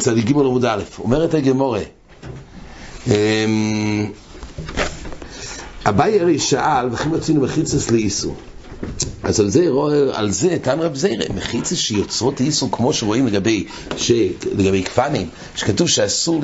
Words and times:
בצדיק 0.00 0.26
ג' 0.26 0.30
עמוד 0.30 0.64
א', 0.64 0.82
אומרת 0.98 1.34
הגמורה, 1.34 1.80
אמ, 3.06 3.12
אביי 5.86 6.20
הרי 6.20 6.38
שאל, 6.38 6.88
וכי 6.92 7.08
מצינו 7.08 7.40
מחיצס 7.40 7.90
לאיסור. 7.90 8.36
אז 9.22 9.40
על 9.40 9.50
זה, 9.50 9.68
על 10.12 10.30
זה, 10.30 10.56
תן 10.62 10.78
רב 10.80 10.94
זיירה, 10.94 11.24
מחיצה 11.36 11.76
שיוצרות 11.76 12.40
איסור 12.40 12.68
כמו 12.72 12.92
שרואים 12.92 13.26
לגבי, 13.26 13.66
ש, 13.96 14.12
לגבי 14.52 14.84
כפנים, 14.84 15.28
שכתוב 15.56 15.88
שאסור, 15.88 16.42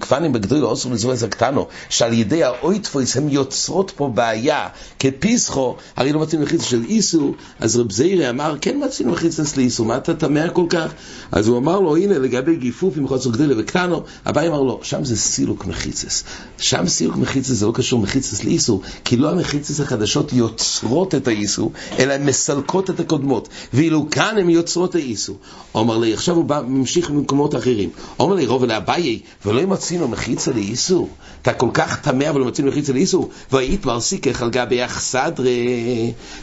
כפנים 0.00 0.32
בגדול 0.32 0.58
לא 0.58 0.72
אסור 0.72 0.92
לזרוע 0.92 1.14
את 1.14 1.22
הקטנו, 1.22 1.66
שעל 1.88 2.12
ידי 2.12 2.44
האויטפויס 2.44 3.16
הם 3.16 3.28
יוצרות 3.28 3.92
פה 3.96 4.10
בעיה, 4.14 4.68
כפיסחו, 4.98 5.76
הרי 5.96 6.12
לא 6.12 6.20
מצאים 6.20 6.42
מחיצה 6.42 6.64
של 6.64 6.84
איסור, 6.84 7.34
אז 7.60 7.76
רב 7.76 7.92
זיירה 7.92 8.30
אמר, 8.30 8.56
כן 8.60 8.78
מצאים 8.84 9.10
מחיצה 9.10 9.44
של 9.44 9.60
איסור, 9.60 9.86
מה 9.86 9.96
אתה 9.96 10.14
תמה 10.14 10.48
כל 10.48 10.66
כך? 10.68 10.92
אז 11.32 11.48
הוא 11.48 11.58
אמר 11.58 11.80
לו, 11.80 11.96
הנה 11.96 12.18
לגבי 12.18 12.56
גיפוף 12.56 12.96
עם 12.96 13.08
חוסר 13.08 13.30
גדולה 13.30 13.54
וקטנו, 13.58 14.02
הבא 14.24 14.46
אמר 14.46 14.60
לו, 14.60 14.80
שם 14.82 15.04
זה 15.04 15.16
סילוק 15.16 15.66
מחיצס, 15.66 16.24
שם 16.58 16.88
סילוק 16.88 17.16
מחיצס 17.16 17.50
זה 17.50 17.66
לא 17.66 17.72
קשור 17.74 18.00
מחיצס 18.00 18.44
לאיסור, 18.44 18.82
כי 19.04 19.16
לא 19.16 19.30
המחיצס 19.30 19.80
החדשות 19.80 20.32
יוצרות 20.32 21.14
את 21.14 21.28
האיסור, 21.28 21.72
אלא 21.98 22.12
הן 22.12 22.26
מסלקות 22.26 22.90
את 22.90 23.00
הקודמות, 23.00 23.48
ואילו 23.74 24.10
כאן 24.10 24.38
הן 24.38 24.50
יוצרות 24.50 24.94
האיסור. 24.94 25.36
אומר 25.74 25.98
לי, 25.98 26.14
עכשיו 26.14 26.36
הוא 26.36 26.44
בא, 26.44 26.62
ממשיך 26.66 27.10
במקומות 27.10 27.54
אחרים. 27.54 27.90
אומר 28.18 28.34
לי, 28.34 28.46
רוב 28.46 28.64
לאביי, 28.64 29.20
ולא 29.46 29.66
מצינו 29.66 30.08
מחיצה 30.08 30.52
לאיסור. 30.52 31.08
אתה 31.42 31.52
כל 31.52 31.68
כך 31.74 32.00
טמא, 32.00 32.30
אבל 32.30 32.40
לא 32.40 32.46
מצינו 32.46 32.68
מחיצה 32.68 32.92
לאיסור. 32.92 33.30
והיית 33.52 33.86
מרסיקך 33.86 34.42
על 34.42 34.50
גבי 34.50 34.84
אכסדרה, 34.84 35.50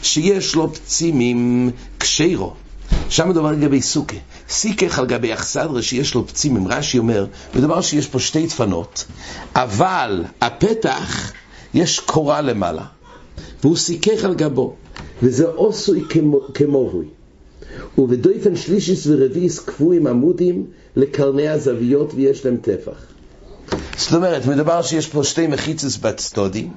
שיש 0.02 0.54
לו 0.54 0.74
פצימים 0.74 1.70
קשירו. 1.98 2.52
שם 3.08 3.28
מדובר 3.28 3.52
לגבי 3.52 3.82
סוכה. 3.82 4.16
סיכך 4.48 4.98
על 4.98 5.06
גבי 5.06 5.32
אכסדרה 5.32 5.82
שיש 5.82 6.14
לו 6.14 6.26
פצימים. 6.26 6.68
רש"י 6.68 6.98
אומר, 6.98 7.26
מדובר 7.54 7.80
שיש 7.80 8.06
פה 8.06 8.18
שתי 8.18 8.46
דפנות, 8.46 9.04
אבל 9.54 10.24
הפתח, 10.40 11.32
יש 11.74 12.00
קורה 12.00 12.40
למעלה. 12.40 12.97
והוא 13.62 13.76
סיכך 13.76 14.24
על 14.24 14.34
גבו. 14.34 14.74
וזה 15.22 15.46
עושוי 15.46 16.04
כמובוי. 16.54 17.06
ובדויפן 17.98 18.56
שלישיס 18.56 19.06
ורביעיס 19.06 19.58
קבועים 19.58 20.06
עמודים 20.06 20.66
לקרני 20.96 21.48
הזוויות 21.48 22.12
ויש 22.14 22.46
להם 22.46 22.56
טפח. 22.56 23.08
זאת 23.96 24.12
אומרת, 24.14 24.46
מדובר 24.46 24.82
שיש 24.82 25.06
פה 25.06 25.24
שתי 25.24 25.46
מחיצס 25.46 25.96
בצדודים, 25.96 26.72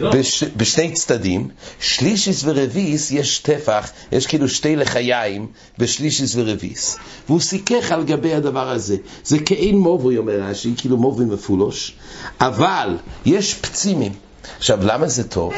בש, 0.00 0.44
בשני 0.56 0.92
צדדים, 0.92 1.48
שלישיס 1.80 2.44
ורביעיס 2.44 3.10
יש 3.10 3.38
טפח, 3.38 3.90
יש 4.12 4.26
כאילו 4.26 4.48
שתי 4.48 4.76
לחיים 4.76 5.46
בשלישיס 5.78 6.36
ורביעיס. 6.36 6.98
והוא 7.28 7.40
סיכך 7.40 7.92
על 7.92 8.04
גבי 8.04 8.34
הדבר 8.34 8.70
הזה. 8.70 8.96
זה 9.24 9.38
כאין 9.38 9.78
מובוי, 9.78 10.18
אומר 10.18 10.40
רש"י, 10.40 10.74
כאילו 10.76 10.96
מובוי 10.96 11.24
מפולוש, 11.24 11.94
אבל 12.40 12.96
יש 13.26 13.54
פצימים. 13.54 14.12
עכשיו, 14.58 14.78
למה 14.82 15.08
זה 15.08 15.28
טוב? 15.28 15.54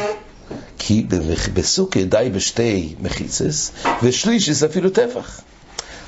כי 0.87 1.07
בסוכה 1.55 2.03
די 2.03 2.31
בשתי 2.35 2.95
מחיצס, 3.03 3.73
ושלישיס 4.03 4.63
אפילו 4.63 4.91
טפח. 4.91 5.41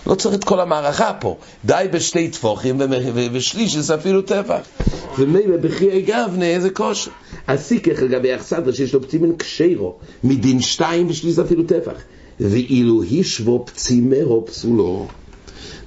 לא 0.06 0.14
צריך 0.14 0.34
את 0.34 0.44
כל 0.44 0.60
המערכה 0.60 1.12
פה, 1.12 1.36
די 1.64 1.86
בשתי 1.92 2.28
טפוחים 2.28 2.80
ושלישיס 3.32 3.90
אפילו 3.90 4.22
טפח. 4.22 4.60
ומילא 5.18 5.56
בחיי 5.56 6.02
גבנה 6.02 6.44
איזה 6.44 6.70
כושר. 6.70 7.10
הסיכך 7.48 8.02
לגבי 8.02 8.34
אכסדרה 8.34 8.72
שיש 8.72 8.94
לו 8.94 9.02
פצימן 9.02 9.36
קשירו, 9.36 9.94
מדין 10.24 10.60
שתיים 10.60 11.06
ושלישיס 11.10 11.38
אפילו 11.38 11.62
טפח. 11.62 11.96
ואילו 12.40 13.02
הישבו 13.02 13.64
פצימהו 13.66 14.46
פסולו. 14.46 15.06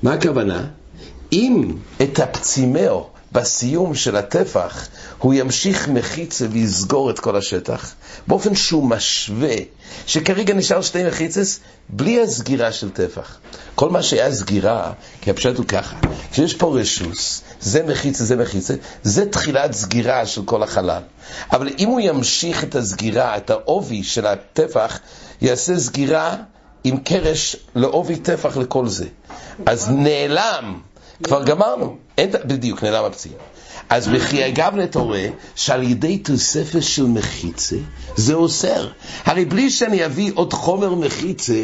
מה 0.03 0.13
הכוונה? 0.13 0.67
אם 1.31 1.71
את 2.01 2.19
הפצימהו 2.19 3.05
בסיום 3.31 3.95
של 3.95 4.15
הטפח 4.15 4.87
הוא 5.17 5.33
ימשיך 5.33 5.87
מחיצה 5.87 6.45
ויסגור 6.51 7.09
את 7.09 7.19
כל 7.19 7.35
השטח, 7.35 7.93
באופן 8.27 8.55
שהוא 8.55 8.89
משווה, 8.89 9.55
שכרגע 10.05 10.53
נשאר 10.53 10.81
שתי 10.81 11.03
מחיצס 11.03 11.59
בלי 11.89 12.21
הסגירה 12.21 12.71
של 12.71 12.89
טפח. 12.89 13.37
כל 13.75 13.89
מה 13.89 14.03
שהיה 14.03 14.31
סגירה, 14.31 14.91
כי 15.21 15.29
הפשט 15.29 15.57
הוא 15.57 15.65
ככה, 15.65 15.95
כשיש 16.31 16.53
פה 16.53 16.79
רשוס, 16.79 17.41
זה 17.61 17.83
מחיצה, 17.83 18.25
זה 18.25 18.35
מחיצה, 18.35 18.73
זה 19.03 19.29
תחילת 19.29 19.73
סגירה 19.73 20.25
של 20.25 20.41
כל 20.45 20.63
החלל. 20.63 21.01
אבל 21.51 21.69
אם 21.79 21.87
הוא 21.87 21.99
ימשיך 21.99 22.63
את 22.63 22.75
הסגירה, 22.75 23.37
את 23.37 23.49
העובי 23.49 24.03
של 24.03 24.25
הטפח, 24.25 24.99
יעשה 25.41 25.79
סגירה 25.79 26.35
עם 26.83 26.97
קרש 26.97 27.55
לעובי 27.75 28.15
טפח 28.15 28.57
לכל 28.57 28.87
זה. 28.87 29.05
אז 29.65 29.89
נעלם 29.89 30.79
כבר 31.23 31.43
גמרנו, 31.43 31.97
אין, 32.17 32.31
בדיוק, 32.45 32.83
נעלם 32.83 33.05
הפציע. 33.05 33.31
אז 33.89 34.07
בחיי 34.07 34.51
גבנה 34.51 34.83
רואה 34.95 35.29
שעל 35.55 35.83
ידי 35.83 36.17
תוספת 36.17 36.83
של 36.83 37.05
מחיצה 37.05 37.75
זה 38.15 38.33
אוסר. 38.33 38.87
הרי 39.25 39.45
בלי 39.45 39.69
שאני 39.69 40.05
אביא 40.05 40.31
עוד 40.35 40.53
חומר 40.53 40.95
מחיצה, 40.95 41.63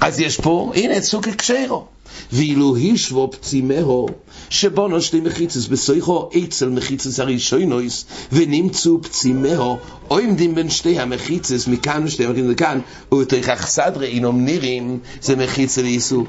אז 0.00 0.20
יש 0.20 0.40
פה, 0.40 0.72
הנה, 0.74 1.00
סוג 1.00 1.28
קשרו. 1.28 1.86
ואילו 2.32 2.76
הישבו 2.76 3.30
פצימהו, 3.30 4.08
שבונו 4.50 5.00
שתי 5.00 5.20
מחיצס 5.20 5.66
בסויכו 5.66 6.28
אצל 6.44 6.68
מחיצס 6.68 7.20
הראשונויס, 7.20 8.04
ונמצאו 8.32 9.02
פצימהו, 9.02 9.76
עומדים 10.08 10.54
בין 10.54 10.70
שתי 10.70 10.98
המחיצס, 10.98 11.68
מכאן 11.68 12.04
ושתי 12.04 12.24
המחיצס 12.24 12.48
לכאן, 12.50 12.80
ובתוכך 13.12 13.66
סדרי 13.66 14.06
אינום 14.06 14.44
נירים, 14.44 14.98
זה 15.22 15.36
מחיצה 15.36 15.82
לאיסור. 15.82 16.24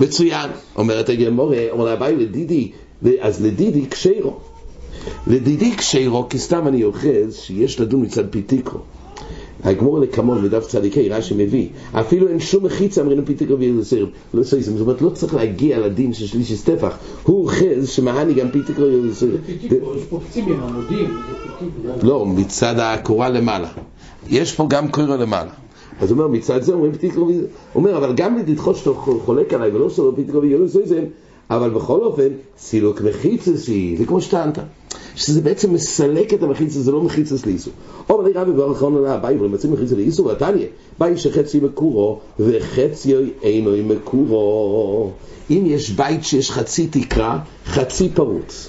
מצוין, 0.00 0.50
אומרת 0.76 1.08
הגמורה, 1.08 1.64
אומר 1.70 1.84
לאביי 1.84 2.16
לדידי, 2.16 2.70
אז 3.20 3.44
לדידי 3.44 3.86
קשרו. 3.86 4.36
לדידי 5.26 5.76
קשרו, 5.76 6.28
כי 6.28 6.38
סתם 6.38 6.68
אני 6.68 6.84
אוחז 6.84 7.34
שיש 7.34 7.80
לדון 7.80 8.02
מצד 8.02 8.28
פיתיקו. 8.30 8.78
הגמור 9.64 9.98
לקמון 9.98 10.42
בדף 10.42 10.66
צדיקי, 10.66 11.08
רש"י 11.08 11.34
מביא, 11.36 11.68
אפילו 11.92 12.28
אין 12.28 12.40
שום 12.40 12.64
מחיצה 12.64 13.00
אמרינו 13.00 13.26
פיתיקו 13.26 13.58
ויוסר, 13.58 14.06
לא 14.34 14.42
סויסם, 14.42 14.72
זאת 14.72 14.80
אומרת 14.80 15.02
לא 15.02 15.10
צריך 15.10 15.34
להגיע 15.34 15.78
לדין 15.78 16.12
של 16.12 16.26
שלישי 16.26 16.56
סטפח, 16.56 16.98
הוא 17.22 17.42
אוחז 17.42 17.88
שמהני 17.88 18.34
גם 18.34 18.50
פיתיקו 18.50 18.82
ויוסר. 18.82 19.26
יש 19.48 20.04
פה 20.10 20.20
פצימים, 20.28 20.60
עמודים, 20.60 21.16
לא, 22.02 22.26
מצד 22.26 22.74
הקורה 22.78 23.28
למעלה. 23.28 23.68
יש 24.28 24.54
פה 24.54 24.66
גם 24.68 24.88
קורה 24.88 25.16
למעלה. 25.16 25.50
אז 26.00 26.10
הוא 26.10 26.18
אומר, 26.18 26.28
מצד 26.28 26.62
זה 26.62 26.72
אומרים 26.72 26.92
פיתיקו 26.92 27.26
ויוסר, 27.26 27.46
הוא 27.72 27.82
אומר, 27.82 27.96
אבל 27.98 28.12
גם 28.14 28.38
לדחות 28.38 28.76
שאתה 28.76 28.90
חולק 28.94 29.54
עליי 29.54 29.70
ולא 29.70 29.90
שלא 29.90 30.12
פיתיקו 30.16 30.42
ויוסר, 30.42 30.80
אבל 31.50 31.70
בכל 31.70 32.00
אופן, 32.00 32.28
סילוק 32.58 33.00
מחיצה 33.00 33.56
שהיא, 33.56 33.98
זה 33.98 34.06
כמו 34.06 34.20
שטענת. 34.20 34.58
שזה 35.18 35.40
בעצם 35.40 35.74
מסלק 35.74 36.34
את 36.34 36.42
המחיצה, 36.42 36.80
זה 36.80 36.92
לא 36.92 37.02
מחיצה 37.02 37.34
לאיסור. 37.46 37.72
או 38.10 38.22
בלי 38.22 38.32
רבי 38.32 38.52
בר 38.52 38.72
אחרון 38.72 38.94
עונה 38.94 39.14
הבאי, 39.14 39.36
ולמצאים 39.36 39.72
מחיצה 39.72 39.96
לאיסור, 39.96 40.26
ועתניה, 40.26 40.66
באי 40.98 41.16
שחצי 41.16 41.60
מקורו, 41.60 42.18
וחצי 42.40 43.14
אינו 43.42 43.70
מקורו. 43.84 45.10
אם 45.50 45.62
יש 45.66 45.90
בית 45.90 46.24
שיש 46.24 46.50
חצי 46.50 46.86
תקרה, 46.86 47.38
חצי 47.66 48.08
פרוץ. 48.08 48.68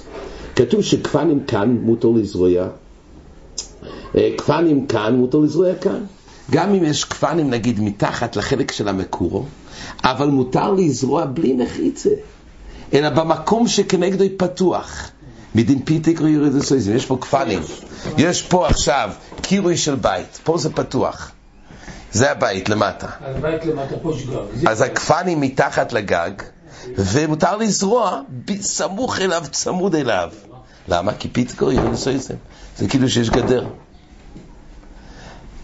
כתוב 0.56 0.82
שכפנים 0.82 1.40
כאן 1.46 1.78
מותר 1.82 2.08
לזרוע, 2.08 2.68
כפנים 4.36 4.86
כאן 4.86 5.14
מותר 5.16 5.38
לזרוע 5.38 5.74
כאן. 5.74 6.04
גם 6.50 6.74
אם 6.74 6.84
יש 6.84 7.04
כפנים 7.04 7.50
נגיד 7.50 7.80
מתחת 7.80 8.36
לחלק 8.36 8.72
של 8.72 8.88
המקורו, 8.88 9.44
אבל 10.04 10.28
מותר 10.28 10.72
לזרוע 10.72 11.26
בלי 11.26 11.52
מחיצה, 11.52 12.10
אלא 12.94 13.10
במקום 13.10 13.68
שכנגדו 13.68 14.24
פתוח. 14.36 15.10
מדין 15.54 15.82
פיתק 15.82 16.20
יורד 16.20 16.56
הסויזם, 16.56 16.96
יש 16.96 17.06
פה 17.06 17.18
כפנים, 17.20 17.62
יש 18.18 18.42
פה 18.42 18.66
עכשיו 18.66 19.10
קירוי 19.42 19.76
של 19.76 19.94
בית, 19.94 20.40
פה 20.44 20.58
זה 20.58 20.72
פתוח, 20.72 21.30
זה 22.12 22.30
הבית 22.30 22.68
למטה. 22.68 23.06
הבית 23.20 23.66
למטה 23.66 23.96
פה 24.02 24.12
יש 24.16 24.26
גג. 24.26 24.66
אז 24.66 24.80
הכפנים 24.80 25.40
מתחת 25.40 25.92
לגג, 25.92 26.30
ומותר 26.96 27.56
לזרוע 27.56 28.20
סמוך 28.60 29.20
אליו, 29.20 29.44
צמוד 29.50 29.94
אליו. 29.94 30.30
למה? 30.88 31.12
כי 31.12 31.28
פיתק 31.28 31.60
יורד 31.60 31.92
הסויזם, 31.92 32.34
זה 32.78 32.88
כאילו 32.88 33.08
שיש 33.08 33.30
גדר. 33.30 33.66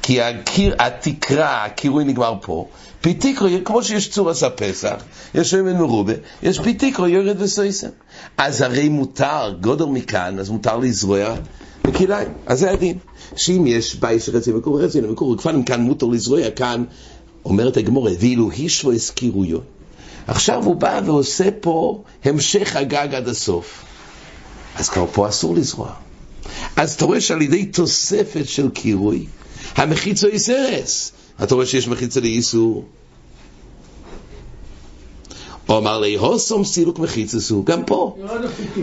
כי 0.03 0.23
הקיר, 0.23 0.77
התקרה, 0.79 1.65
הקירוי 1.65 2.05
נגמר 2.05 2.35
פה, 2.43 2.69
פיתיקרו, 3.01 3.49
כמו 3.65 3.83
שיש 3.83 4.11
צורס 4.11 4.43
הפסח, 4.43 4.97
יש 5.35 5.51
שמן 5.51 5.77
מרובה, 5.77 6.13
יש 6.43 6.61
פיתיקרו 6.61 7.07
יורד 7.07 7.43
וסויסם. 7.43 7.89
אז 8.37 8.61
הרי 8.61 8.89
מותר, 8.89 9.55
גודל 9.61 9.85
מכאן, 9.85 10.39
אז 10.39 10.51
מותר 10.51 10.77
לזרוע 10.77 11.35
בכליים. 11.85 12.29
אז 12.47 12.59
זה 12.59 12.71
הדין. 12.71 12.99
שאם 13.37 13.65
יש 13.67 13.95
בית 13.95 14.23
שחצי 14.23 14.53
מקור 14.53 14.83
חצי 14.83 15.01
מקור, 15.01 15.39
כפן 15.39 15.63
כאן 15.63 15.81
מותר 15.81 16.07
לזרוע, 16.07 16.51
כאן 16.51 16.85
אומרת 17.45 17.77
הגמורה, 17.77 18.13
ואילו 18.21 18.51
הישבו 18.51 18.93
הזכירויו. 18.93 19.59
עכשיו 20.27 20.65
הוא 20.65 20.77
בא 20.77 21.01
ועושה 21.05 21.49
פה 21.61 22.03
המשך 22.25 22.77
הגג 22.77 23.15
עד 23.15 23.29
הסוף. 23.29 23.85
אז 24.77 24.89
כבר 24.89 25.07
פה 25.13 25.29
אסור 25.29 25.55
לזרוע. 25.55 25.93
אז 26.77 26.95
אתה 26.95 27.05
רואה 27.05 27.21
שעל 27.21 27.43
ידי 27.43 27.67
תוספת 27.67 28.49
של 28.49 28.71
קירוי, 28.71 29.27
המחיצו 29.77 30.29
יסרס. 30.29 31.13
אתה 31.43 31.55
רואה 31.55 31.67
שיש 31.67 31.89
מחיצה 31.89 32.21
לאיסור. 32.21 32.85
או 35.69 35.79
אמר 35.79 36.01
לי, 36.01 36.15
הוסום 36.15 36.65
סילוק 36.65 36.99
מחיצס 36.99 37.51
הוא, 37.51 37.67
גם 37.67 37.85
פה. 37.85 38.17
ירד. 38.19 38.41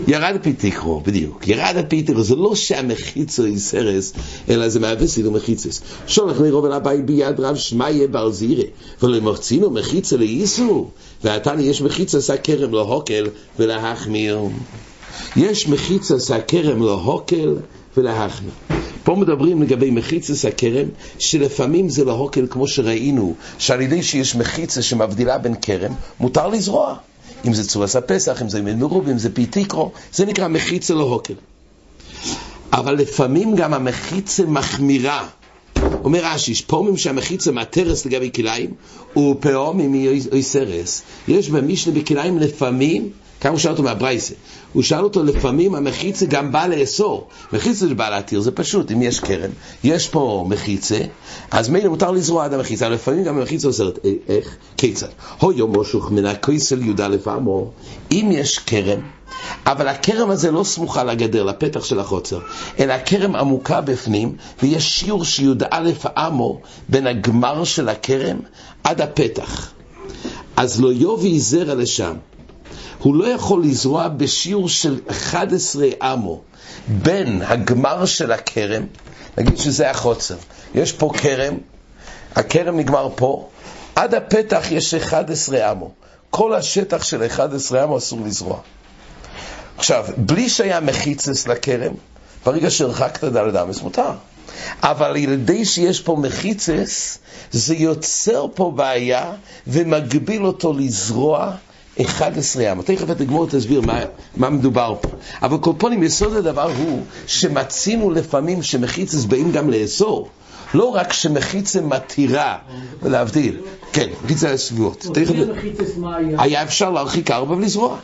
ירד 0.08 0.36
הפיתיקרו, 0.40 1.00
בדיוק. 1.00 1.48
ירד 1.48 1.76
הפיתיקרו, 1.76 2.22
זה 2.22 2.36
לא 2.36 2.54
שהמחיצו 2.54 3.44
היא 3.44 3.58
סרס, 3.58 4.12
אלא 4.48 4.68
זה 4.68 4.80
מהווה 4.80 5.06
סילוק 5.06 5.34
מחיצס. 5.34 5.80
שולח 6.06 6.40
לי 6.40 6.50
רובן 6.50 6.72
הבאי 6.72 7.02
ביד 7.02 7.40
רב 7.40 7.56
שמיה 7.56 8.06
בר 8.08 8.30
זירה, 8.30 8.64
ולא 9.02 9.20
מוחצינו 9.20 9.70
מחיצה 9.70 10.16
לאיסו, 10.16 10.88
ועתני 11.24 11.62
יש 11.62 11.82
מחיצה 11.82 12.20
סכרם 12.20 12.74
להוקל 12.74 13.26
ולהחמיר. 13.58 14.38
יש 15.36 15.68
מחיצה 15.68 16.18
סכרם 16.18 16.82
להוקל 16.82 17.56
ולהחמיר. 17.96 18.50
פה 19.04 19.14
מדברים 19.14 19.62
לגבי 19.62 19.90
מחיצס 19.90 20.44
הכרם, 20.44 20.88
שלפעמים 21.18 21.88
זה 21.88 22.04
להוקל 22.04 22.46
כמו 22.50 22.68
שראינו, 22.68 23.34
שעל 23.58 23.80
ידי 23.80 24.02
שיש 24.02 24.36
מחיצה 24.36 24.82
שמבדילה 24.82 25.38
בין 25.38 25.54
כרם, 25.62 25.92
מותר 26.20 26.48
לזרוע. 26.48 26.96
אם 27.46 27.54
זה 27.54 27.68
צורס 27.68 27.96
הפסח, 27.96 28.42
אם 28.42 28.48
זה 28.48 28.58
ימין 28.58 28.78
מרוב, 28.78 29.08
אם 29.08 29.18
זה 29.18 29.34
פיתיקרו, 29.34 29.90
זה 30.12 30.26
נקרא 30.26 30.48
מחיצה 30.48 30.94
להוקל. 30.94 31.34
אבל 32.72 32.94
לפעמים 32.94 33.56
גם 33.56 33.74
המחיצה 33.74 34.44
מחמירה. 34.46 35.28
אומר 36.04 36.20
רש"י, 36.24 36.54
פעמים 36.54 36.96
שהמחיצה 36.96 37.52
מהטרס 37.52 38.06
לגבי 38.06 38.30
כליים, 38.34 38.74
ופעמים 39.16 39.92
היא 39.92 40.42
סרס. 40.42 41.02
יש 41.28 41.48
במשנה 41.50 41.94
בכליים 41.94 42.38
לפעמים 42.38 43.10
כמה 43.44 43.52
הוא 43.52 43.58
שאל 43.58 43.70
אותו 43.70 43.82
מהברייסה. 43.82 44.34
הוא 44.72 44.82
שאל 44.82 45.04
אותו 45.04 45.24
לפעמים 45.24 45.74
המחיצה 45.74 46.26
גם 46.26 46.52
בא 46.52 46.66
לאסור. 46.66 47.28
מחיצה 47.52 47.88
שבא 47.88 48.10
להתיר 48.10 48.40
זה 48.40 48.50
פשוט, 48.50 48.92
אם 48.92 49.02
יש 49.02 49.20
קרן, 49.20 49.50
יש 49.84 50.08
פה 50.08 50.44
מחיצה, 50.48 50.98
אז 51.50 51.68
מילא 51.68 51.88
מותר 51.88 52.10
לזרוע 52.10 52.44
עד 52.44 52.54
המחיצה, 52.54 52.86
אבל 52.86 52.94
לפעמים 52.94 53.24
גם 53.24 53.38
המחיצה 53.38 53.66
עוזרת. 53.66 53.98
איך? 54.28 54.56
כיצד? 54.76 55.06
הו 55.40 55.52
יום 55.52 55.72
מושוך 55.72 56.10
מן 56.10 56.26
הכויסל 56.26 56.82
י"א 56.82 57.30
עמו, 57.30 57.70
אם 58.12 58.28
יש 58.32 58.58
קרן, 58.58 59.00
אבל 59.66 59.88
הכרם 59.88 60.30
הזה 60.30 60.50
לא 60.50 60.64
סמוכה 60.64 61.04
לגדר, 61.04 61.44
לפתח 61.44 61.84
של 61.84 62.00
החוצר, 62.00 62.38
אלא 62.78 62.92
הכרם 62.92 63.36
עמוקה 63.36 63.80
בפנים, 63.80 64.36
ויש 64.62 65.00
שיעור 65.00 65.24
שי"א 65.24 65.90
עמו 66.16 66.60
בין 66.88 67.06
הגמר 67.06 67.64
של 67.64 67.88
הכרם 67.88 68.36
עד 68.84 69.00
הפתח. 69.00 69.72
אז 70.56 70.80
לא 70.80 70.92
יובי 70.92 71.40
זרע 71.40 71.74
לשם. 71.74 72.14
הוא 72.98 73.14
לא 73.14 73.24
יכול 73.24 73.64
לזרוע 73.64 74.08
בשיעור 74.08 74.68
של 74.68 75.00
11 75.10 75.86
אמו 76.02 76.40
בין 76.88 77.42
הגמר 77.42 78.04
של 78.04 78.32
הכרם, 78.32 78.82
נגיד 79.38 79.58
שזה 79.58 79.90
החוצר, 79.90 80.36
יש 80.74 80.92
פה 80.92 81.10
כרם, 81.16 81.54
הכרם 82.34 82.76
נגמר 82.76 83.08
פה, 83.16 83.48
עד 83.96 84.14
הפתח 84.14 84.64
יש 84.70 84.94
11 84.94 85.72
אמו. 85.72 85.90
כל 86.30 86.54
השטח 86.54 87.02
של 87.02 87.26
11 87.26 87.84
אמו 87.84 87.98
אסור 87.98 88.20
לזרוע. 88.24 88.58
עכשיו, 89.76 90.04
בלי 90.16 90.48
שהיה 90.48 90.80
מחיצס 90.80 91.48
לכרם, 91.48 91.92
ברגע 92.46 92.70
שהרחקת 92.70 93.24
דלת 93.24 93.56
אמס 93.56 93.82
מותר. 93.82 94.10
אבל 94.82 95.06
על 95.06 95.16
ידי 95.16 95.64
שיש 95.64 96.00
פה 96.00 96.16
מחיצס, 96.16 97.18
זה 97.52 97.74
יוצר 97.74 98.46
פה 98.54 98.72
בעיה 98.76 99.32
ומגביל 99.66 100.46
אותו 100.46 100.72
לזרוע 100.72 101.52
11 102.02 102.62
ים. 102.62 102.82
תכף 102.82 103.10
תגמור 103.10 103.46
תסביר 103.46 103.80
מה, 103.80 104.00
מה 104.36 104.50
מדובר 104.50 104.94
פה. 105.00 105.08
אבל 105.42 105.56
קופונים, 105.56 106.02
יסוד 106.02 106.36
הדבר 106.36 106.70
הוא 106.76 107.02
שמצינו 107.26 108.10
לפעמים 108.10 108.62
שמחיצס 108.62 109.24
באים 109.24 109.52
גם 109.52 109.70
לאסור. 109.70 110.28
לא 110.74 110.84
רק 110.84 111.12
שמחיצה 111.12 111.80
מתירה, 111.80 112.58
להבדיל, 113.02 113.60
כן, 113.92 114.08
מחיצה 114.24 114.58
שבועות. 114.58 115.06
היה 116.38 116.62
אפשר 116.62 116.90
להרחיק 116.90 117.30
ארבע 117.30 117.54
ולזרוע. 117.54 117.96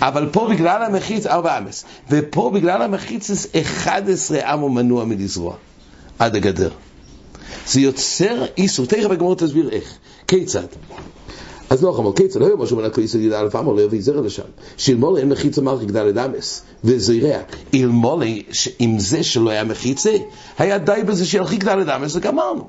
אבל 0.00 0.28
פה 0.32 0.48
בגלל 0.50 0.82
המחיץ, 0.82 1.26
ארבע 1.26 1.58
אמס, 1.58 1.84
ופה 2.10 2.50
בגלל 2.54 2.82
המחיצס, 2.82 3.46
11 3.62 4.52
עמו 4.52 4.68
מנוע 4.68 5.04
מלזרוע, 5.04 5.54
עד 6.18 6.36
הגדר. 6.36 6.70
זה 7.66 7.80
יוצר 7.80 8.44
איסור, 8.58 8.86
תכף 8.86 9.10
הגמור 9.10 9.36
תסביר 9.36 9.70
איך, 9.70 9.94
כיצד. 10.28 10.66
אז 11.72 11.82
לא 11.82 11.92
חמור 11.92 12.14
קיצר, 12.14 12.38
לא 12.38 12.44
יהיה 12.44 12.56
משהו 12.56 12.76
מן 12.76 12.84
הכריסה 12.84 13.18
ידע 13.18 13.40
אלף 13.40 13.56
אמר, 13.56 13.72
לא 13.72 13.80
יביא 13.80 14.00
זרע 14.02 14.20
לשם. 14.20 14.42
שאלמולי 14.76 15.20
אין 15.20 15.28
מחיצה 15.28 15.60
מלכי 15.60 15.86
גדל 15.86 16.06
אדמס, 16.08 16.62
וזרע. 16.84 17.38
אלמולי, 17.74 18.42
עם 18.78 18.98
זה 18.98 19.22
שלא 19.22 19.50
היה 19.50 19.64
מחיצה, 19.64 20.16
היה 20.58 20.78
די 20.78 21.00
בזה 21.06 21.26
שילכי 21.26 21.56
גדל 21.56 21.80
אדמס, 21.80 22.16
וגמרנו. 22.16 22.68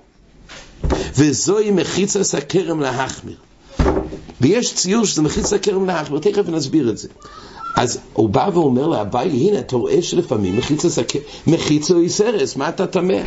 וזוהי 1.18 1.72
מחיצה 1.72 2.24
סכרם 2.24 2.80
להחמיר. 2.80 3.38
ויש 4.42 4.76
ציור 4.76 5.06
שזה 5.06 5.22
מחיצה 5.22 5.48
סכרם 5.48 5.86
להחמיר, 5.86 6.20
תכף 6.20 6.50
נסביר 6.50 6.90
את 6.90 6.98
זה. 6.98 7.08
אז 7.76 8.00
הוא 8.14 8.30
בא 8.30 8.50
ואומר 8.54 8.88
לאביי, 8.88 9.30
הנה, 9.30 9.60
אתה 9.60 9.76
רואה 9.76 10.02
שלפעמים 10.02 10.58
מחיצה 10.58 10.90
סכרם, 10.90 11.22
מחיצה 11.48 11.96
היא 11.96 12.10
סרס, 12.10 12.56
מה 12.56 12.70
אתה 12.70 12.88
טמא? 12.88 13.22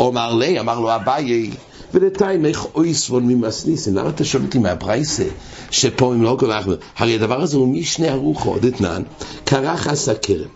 אומר 0.00 0.34
לי, 0.34 0.60
אמר 0.60 0.80
לו 0.80 0.94
אביי, 0.94 1.50
ולתיים 1.94 2.46
איך 2.46 2.66
אוי 2.74 2.94
סבון 2.94 3.26
ממסניסן, 3.26 3.94
למה 3.94 4.08
אתה 4.08 4.24
שואל 4.24 4.42
אותי 4.42 4.58
מהברייסה 4.58 5.24
שפה 5.70 6.14
אם 6.14 6.22
לא 6.22 6.36
כל 6.40 6.52
אחר, 6.52 6.76
הרי 6.96 7.14
הדבר 7.14 7.42
הזה 7.42 7.56
הוא 7.56 7.68
משני 7.68 8.08
הרוחו, 8.08 8.58
דתנן, 8.58 9.02
קרחס 9.44 10.08
הכרם. 10.08 10.48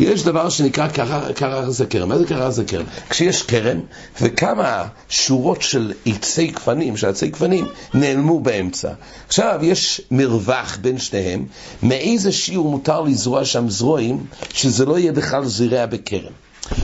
יש 0.00 0.22
דבר 0.22 0.48
שנקרא 0.48 0.88
קרחס 1.34 1.80
הכרם. 1.80 2.08
מה 2.08 2.18
זה 2.18 2.26
קרחס 2.26 2.58
הכרם? 2.58 2.84
כשיש 3.10 3.42
כרם 3.42 3.80
וכמה 4.20 4.84
שורות 5.08 5.62
של 5.62 5.92
עצי 6.06 6.46
גפנים, 6.46 6.96
של 6.96 7.06
עצי 7.06 7.28
גפנים, 7.28 7.66
נעלמו 7.94 8.40
באמצע. 8.40 8.92
עכשיו 9.26 9.58
יש 9.62 10.00
מרווח 10.10 10.78
בין 10.80 10.98
שניהם, 10.98 11.46
מאיזה 11.82 12.32
שיעור 12.32 12.70
מותר 12.70 13.00
לזרוע 13.00 13.44
שם 13.44 13.68
זרועים, 13.68 14.26
שזה 14.54 14.86
לא 14.86 14.98
יהיה 14.98 15.12
בכלל 15.12 15.44
זרע 15.44 15.86
בכרם. 15.86 16.32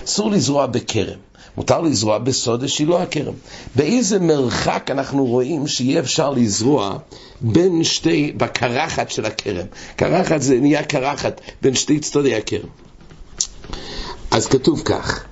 אסור 0.05 0.31
לזרוע 0.31 0.67
בכרם. 0.67 1.19
מותר 1.57 1.81
לזרוע 1.81 2.19
בסוד 2.19 2.67
שילה 2.67 3.03
הכרם. 3.03 3.35
באיזה 3.75 4.19
מרחק 4.19 4.91
אנחנו 4.91 5.27
רואים 5.27 5.67
שיהיה 5.67 6.01
אפשר 6.01 6.31
לזרוע 6.31 6.99
בין 7.41 7.85
שתי, 7.85 8.33
בקרחת 8.37 9.11
של 9.11 9.25
הכרם. 9.25 9.67
קרחת 9.97 10.43
זה 10.43 10.61
נהיה 10.61 10.83
קרחת 10.83 11.41
בין 11.63 11.75
שתי 11.75 11.99
צדדי 12.01 12.35
הכרם. 12.35 12.69
אז 14.31 14.47
כתוב 14.47 14.83
כך, 14.85 15.25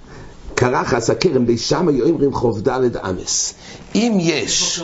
קרחס 0.54 1.10
הכרם 1.10 1.46
בישם 1.46 1.88
היו 1.88 2.08
אומרים 2.08 2.34
חוב 2.34 2.60
דלת 2.60 2.96
אמס. 2.96 3.54
אם 3.94 4.18
יש, 4.20 4.82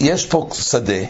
יש 0.00 0.26
פה 0.26 0.48
שדה, 0.52 1.02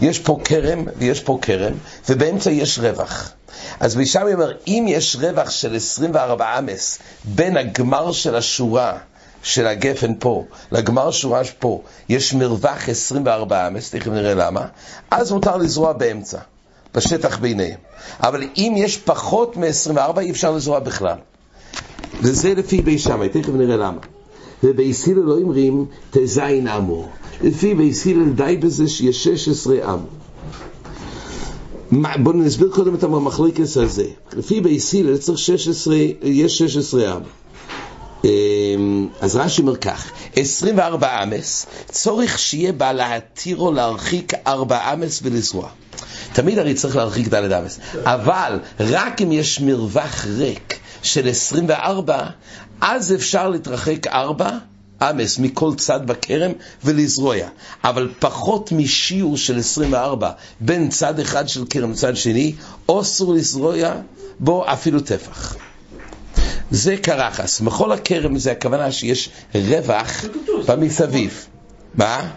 יש 0.00 0.18
פה 0.18 0.38
כרם 0.44 0.84
ויש 0.96 1.20
פה 1.20 1.38
כרם, 1.42 1.72
ובאמצע 2.08 2.50
יש 2.50 2.78
רווח. 2.78 3.32
אז 3.80 3.96
בישמי 3.96 4.34
אומר, 4.34 4.52
אם 4.66 4.84
יש 4.88 5.16
רווח 5.16 5.50
של 5.50 5.76
24 5.76 6.58
אמס 6.58 6.98
בין 7.24 7.56
הגמר 7.56 8.12
של 8.12 8.36
השורה 8.36 8.98
של 9.42 9.66
הגפן 9.66 10.12
פה 10.18 10.44
לגמר 10.72 11.10
שורה 11.10 11.40
פה, 11.58 11.82
יש 12.08 12.34
מרווח 12.34 12.88
24 12.88 13.68
אמס, 13.68 13.90
תכף 13.90 14.06
נראה 14.06 14.34
למה, 14.34 14.66
אז 15.10 15.32
מותר 15.32 15.56
לזרוע 15.56 15.92
באמצע, 15.92 16.38
בשטח 16.94 17.38
ביניהם. 17.38 17.78
אבל 18.20 18.42
אם 18.56 18.74
יש 18.76 18.96
פחות 18.96 19.56
מ-24 19.56 20.20
אי 20.20 20.30
אפשר 20.30 20.50
לזרוע 20.50 20.78
בכלל. 20.78 21.16
וזה 22.22 22.54
לפי 22.54 22.82
בי 22.82 22.98
שמאי, 22.98 23.28
תכף 23.28 23.48
נראה 23.48 23.76
למה. 23.76 23.98
ובייסילל 24.64 25.22
לא 25.22 25.34
אומרים 25.34 25.86
תזין 26.10 26.68
עמו. 26.68 27.08
לפי 27.42 27.74
בייסילל 27.74 28.30
די 28.30 28.56
בזה 28.56 28.88
שיש 28.88 29.24
16 29.24 29.92
עמו. 29.92 30.06
בואו 31.92 32.36
נסביר 32.36 32.68
קודם 32.74 32.94
את 32.94 33.02
המחלוקס 33.02 33.76
הזה. 33.76 34.06
לפי 34.32 34.60
בייסילל 34.60 35.16
צריך 35.16 35.38
16, 35.38 35.96
יש 36.22 36.58
16 36.58 37.12
עם. 37.12 37.22
אמ, 38.24 39.08
אז 39.20 39.36
רש"י 39.36 39.62
אומר 39.62 39.76
כך, 39.76 40.10
24 40.36 41.22
אמס, 41.22 41.66
צורך 41.90 42.38
שיהיה 42.38 42.72
בה 42.72 42.92
להתירו 42.92 43.72
להרחיק 43.72 44.32
4 44.46 44.92
אמס 44.92 45.20
ולזרוע. 45.22 45.68
תמיד 46.32 46.58
הרי 46.58 46.74
צריך 46.74 46.96
להרחיק 46.96 47.28
ד' 47.28 47.52
אמס, 47.52 47.78
אבל 48.04 48.58
רק 48.80 49.22
אם 49.22 49.32
יש 49.32 49.60
מרווח 49.60 50.24
ריק 50.24 50.78
של 51.02 51.28
24, 51.28 52.26
אז 52.80 53.14
אפשר 53.14 53.48
להתרחק 53.48 54.06
4 54.06 54.50
אמס 55.02 55.38
מכל 55.38 55.74
צד 55.76 56.06
בכרם 56.06 56.52
ולזרויה, 56.84 57.48
אבל 57.84 58.10
פחות 58.18 58.72
משיעור 58.72 59.36
של 59.36 59.58
24 59.58 60.30
בין 60.60 60.88
צד 60.88 61.20
אחד 61.20 61.48
של 61.48 61.64
כרם 61.70 61.90
לצד 61.90 62.16
שני, 62.16 62.54
אסור 62.86 63.34
לזרויה 63.34 63.94
בו 64.40 64.64
אפילו 64.72 65.00
טפח. 65.00 65.56
זה 66.70 66.96
קרחס. 66.96 67.60
בכל 67.60 67.92
הכרם 67.92 68.38
זה 68.38 68.52
הכוונה 68.52 68.92
שיש 68.92 69.30
רווח 69.54 70.24
במסביב. 70.66 71.46
מה? 71.94 72.30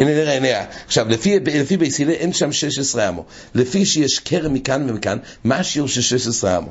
הנה 0.00 0.10
נראה, 0.10 0.40
נראה. 0.40 0.64
עכשיו, 0.86 1.08
לפי, 1.08 1.40
לפי 1.40 1.76
בייסילה 1.76 2.12
אין 2.12 2.32
שם 2.32 2.52
16 2.52 3.08
עמו. 3.08 3.24
לפי 3.54 3.86
שיש 3.86 4.18
כרם 4.18 4.54
מכאן 4.54 4.90
ומכאן, 4.90 5.18
מה 5.44 5.56
השיעור 5.56 5.88
של 5.88 6.00
16 6.00 6.56
עמו? 6.56 6.70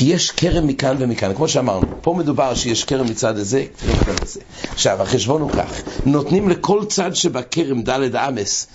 כי 0.00 0.06
יש 0.06 0.30
כרם 0.30 0.66
מכאן 0.66 0.96
ומכאן, 0.98 1.34
כמו 1.34 1.48
שאמרנו, 1.48 1.86
פה 2.00 2.14
מדובר 2.18 2.54
שיש 2.54 2.84
כרם 2.84 3.06
מצד 3.06 3.38
הזה, 3.38 3.64
כרם 3.78 3.96
מצד 4.00 4.22
הזה. 4.22 4.40
עכשיו, 4.72 5.02
החשבון 5.02 5.42
הוא 5.42 5.52
כך, 5.52 5.82
נותנים 6.06 6.48
לכל 6.48 6.84
צד 6.88 7.14
שבכרם 7.14 7.82
דלת 7.82 8.14
אמס, 8.14 8.66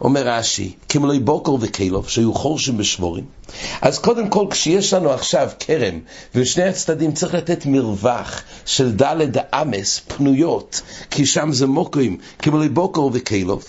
אומר 0.00 0.28
רש"י, 0.28 0.72
כמלוי 0.88 1.18
בוקר 1.18 1.54
וקלוב, 1.60 2.08
שהיו 2.08 2.34
חורשים 2.34 2.76
בשבורים. 2.76 3.24
אז 3.82 3.98
קודם 3.98 4.28
כל, 4.28 4.46
כשיש 4.50 4.92
לנו 4.92 5.10
עכשיו 5.10 5.50
כרם, 5.60 6.00
ושני 6.34 6.64
הצדדים 6.64 7.12
צריך 7.12 7.34
לתת 7.34 7.66
מרווח 7.66 8.42
של 8.66 8.92
דלת 8.92 9.54
אמס 9.54 10.00
פנויות, 10.08 10.80
כי 11.10 11.26
שם 11.26 11.52
זה 11.52 11.66
מוקרים, 11.66 12.16
כמלוי 12.38 12.68
בוקר 12.68 13.08
וקלוב. 13.12 13.64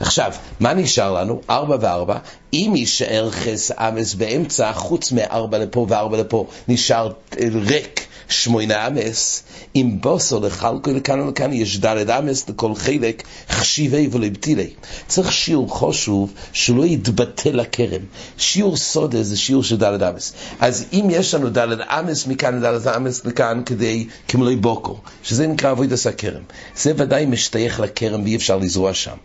עכשיו, 0.00 0.32
מה 0.60 0.74
נשאר 0.74 1.12
לנו? 1.12 1.40
ארבע 1.50 1.76
וארבע. 1.80 2.18
אם 2.52 2.72
יישאר 2.76 3.30
חס 3.30 3.70
אמס 3.70 4.14
באמצע, 4.14 4.72
חוץ 4.72 5.12
מארבע 5.12 5.58
לפה 5.58 5.86
וארבע 5.88 6.16
לפה, 6.16 6.46
נשאר 6.68 7.12
ריק. 7.54 8.07
שמונה 8.28 8.86
אמס, 8.86 9.42
אם 9.76 9.96
בוסו 10.00 10.40
לחלקו 10.40 10.90
לכאן 10.90 11.20
ולכאן, 11.20 11.52
יש 11.52 11.78
דלת 11.78 12.10
אמס 12.10 12.48
לכל 12.48 12.74
חלק, 12.74 13.22
חשיבי 13.50 14.08
ולבטילי. 14.12 14.70
צריך 15.06 15.32
שיעור 15.32 15.80
חשוב 15.80 16.32
שלא 16.52 16.86
יתבטל 16.86 17.60
הכרם. 17.60 18.00
שיעור 18.38 18.76
סודה 18.76 19.22
זה 19.22 19.36
שיעור 19.36 19.62
של 19.62 19.76
דלת 19.76 20.02
אמס. 20.02 20.32
אז 20.60 20.84
אם 20.92 21.08
יש 21.10 21.34
לנו 21.34 21.50
דלת 21.50 21.78
אמס 21.88 22.26
מכאן 22.26 22.58
ודלת 22.58 22.86
אמס 22.86 23.24
מכאן, 23.24 23.62
כדי 23.66 24.06
כמלוי 24.28 24.56
בוקו, 24.56 25.00
שזה 25.22 25.46
נקרא 25.46 25.70
אבוי 25.70 25.86
דס 25.86 26.06
הכרם, 26.06 26.42
זה 26.76 26.92
ודאי 26.96 27.26
משתייך 27.26 27.80
לכרם 27.80 28.22
ואי 28.22 28.36
אפשר 28.36 28.56
לזרוע 28.56 28.94
שם. 28.94 29.16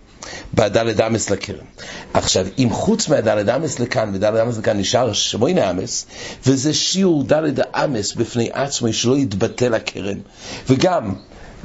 בדלת 0.53 0.99
אמס 0.99 1.29
לכרם. 1.29 1.65
עכשיו, 2.13 2.45
אם 2.59 2.67
חוץ 2.71 3.09
מהדלת 3.09 3.49
אמס 3.49 3.79
לכאן 3.79 4.11
ודלת 4.13 4.41
אמס 4.41 4.57
לכאן 4.57 4.77
נשאר 4.77 5.13
שמונה 5.13 5.71
אמס, 5.71 6.05
וזה 6.45 6.73
שיעור 6.73 7.23
דלת 7.23 7.59
אמס 7.75 8.13
בפני 8.13 8.49
עצמו, 8.53 8.93
שלא 8.93 9.17
יתבטל 9.17 9.73
הכרם. 9.73 10.17
וגם, 10.69 11.13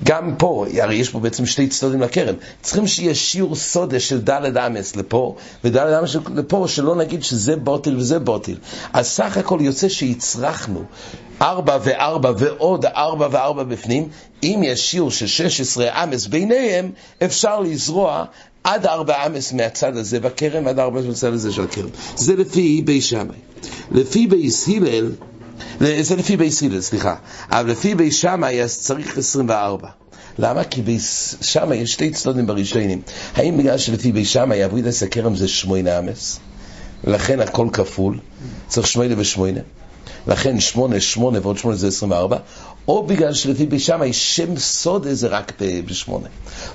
גם 0.05 0.35
פה, 0.39 0.67
הרי 0.83 0.95
יש 0.95 1.09
פה 1.09 1.21
בעצם 1.21 1.47
שתי 1.47 1.69
צדדים 1.69 2.03
לכרם, 2.03 2.35
צריכים 2.63 2.87
שיהיה 2.87 3.15
שיעור 3.15 3.57
סודה 3.57 4.01
של 4.01 4.21
דלת 4.21 4.57
אמס 4.57 4.97
לפה, 4.97 5.37
ודלת 5.65 6.03
אמס 6.03 6.17
לפה, 6.35 6.67
שלא 6.69 6.97
נגיד 6.97 7.23
שזה 7.23 7.57
בוטל 7.57 7.97
וזה 7.97 8.19
בוטל. 8.19 8.55
אז 8.93 9.07
סך 9.07 9.37
הכל 9.37 9.59
יוצא 9.63 9.89
שהצרכנו 9.89 10.85
ארבע 11.43 11.79
וארבע 11.83 12.33
ועוד 12.39 12.87
ארבע 12.87 13.29
וארבע 13.31 13.63
בפנים, 13.63 14.09
אם 14.43 14.61
יש 14.65 14.91
שיעור 14.91 15.11
של 15.11 15.27
16 15.27 16.05
אמס 16.05 16.27
ביניהם, 16.27 16.91
אפשר 17.25 17.61
לזרוע 17.61 18.25
עד 18.65 18.87
ארבע 18.87 19.27
אמס 19.27 19.53
מהצד 19.53 19.97
הזה 19.97 20.21
בכרם, 20.21 20.69
עד 20.69 20.79
ארבע 20.79 21.01
אמס 21.01 21.07
מהצד 21.07 21.33
הזה 21.33 21.53
של 21.53 21.63
הכרם. 21.63 21.89
זה 22.17 22.37
לפי 22.37 22.83
בי 22.85 23.01
שמאי. 23.01 23.37
לפי 23.91 24.27
בייס 24.27 24.69
הלל, 24.69 25.13
זה 26.01 26.17
לפי 26.17 26.37
בייס 26.37 26.63
הלל, 26.63 26.81
סליחה, 26.81 27.15
אבל 27.51 27.71
לפי 27.71 27.95
בי 27.95 28.11
שמאי 28.11 28.63
אז 28.63 28.79
צריך 28.79 29.19
24. 29.19 29.89
למה? 30.39 30.65
כי 30.65 30.83
שם 31.41 31.71
יש 31.75 31.93
שתי 31.93 32.11
צדדים 32.11 32.47
בראשונים. 32.47 33.03
האם 33.35 33.57
בגלל 33.57 33.79
שלפי 33.79 34.13
בי 34.13 34.25
שמאי 34.25 34.65
אבוידס 34.65 35.03
הכרם 35.03 35.37
זה 35.37 35.49
שמונה 35.49 35.99
אמס? 35.99 36.39
לכן 37.05 37.41
הכל 37.41 37.69
כפול, 37.73 38.19
צריך 38.69 38.87
שמונה 38.87 39.15
ושמונה. 39.19 39.61
לכן 40.27 40.61
שמונה, 40.61 41.01
שמונה 41.01 41.39
ועוד 41.43 41.59
שמונה 41.59 41.77
זה 41.77 41.89
עשרים 41.89 42.11
וארבע, 42.11 42.37
או 42.89 43.03
בגלל 43.07 43.35
שלפי 43.35 43.67
בי 43.67 43.79
שמאי 43.79 44.13
שם 44.13 44.57
סוד 44.57 45.07
זה 45.11 45.29
רק 45.29 45.53
בשמונה. 45.87 46.29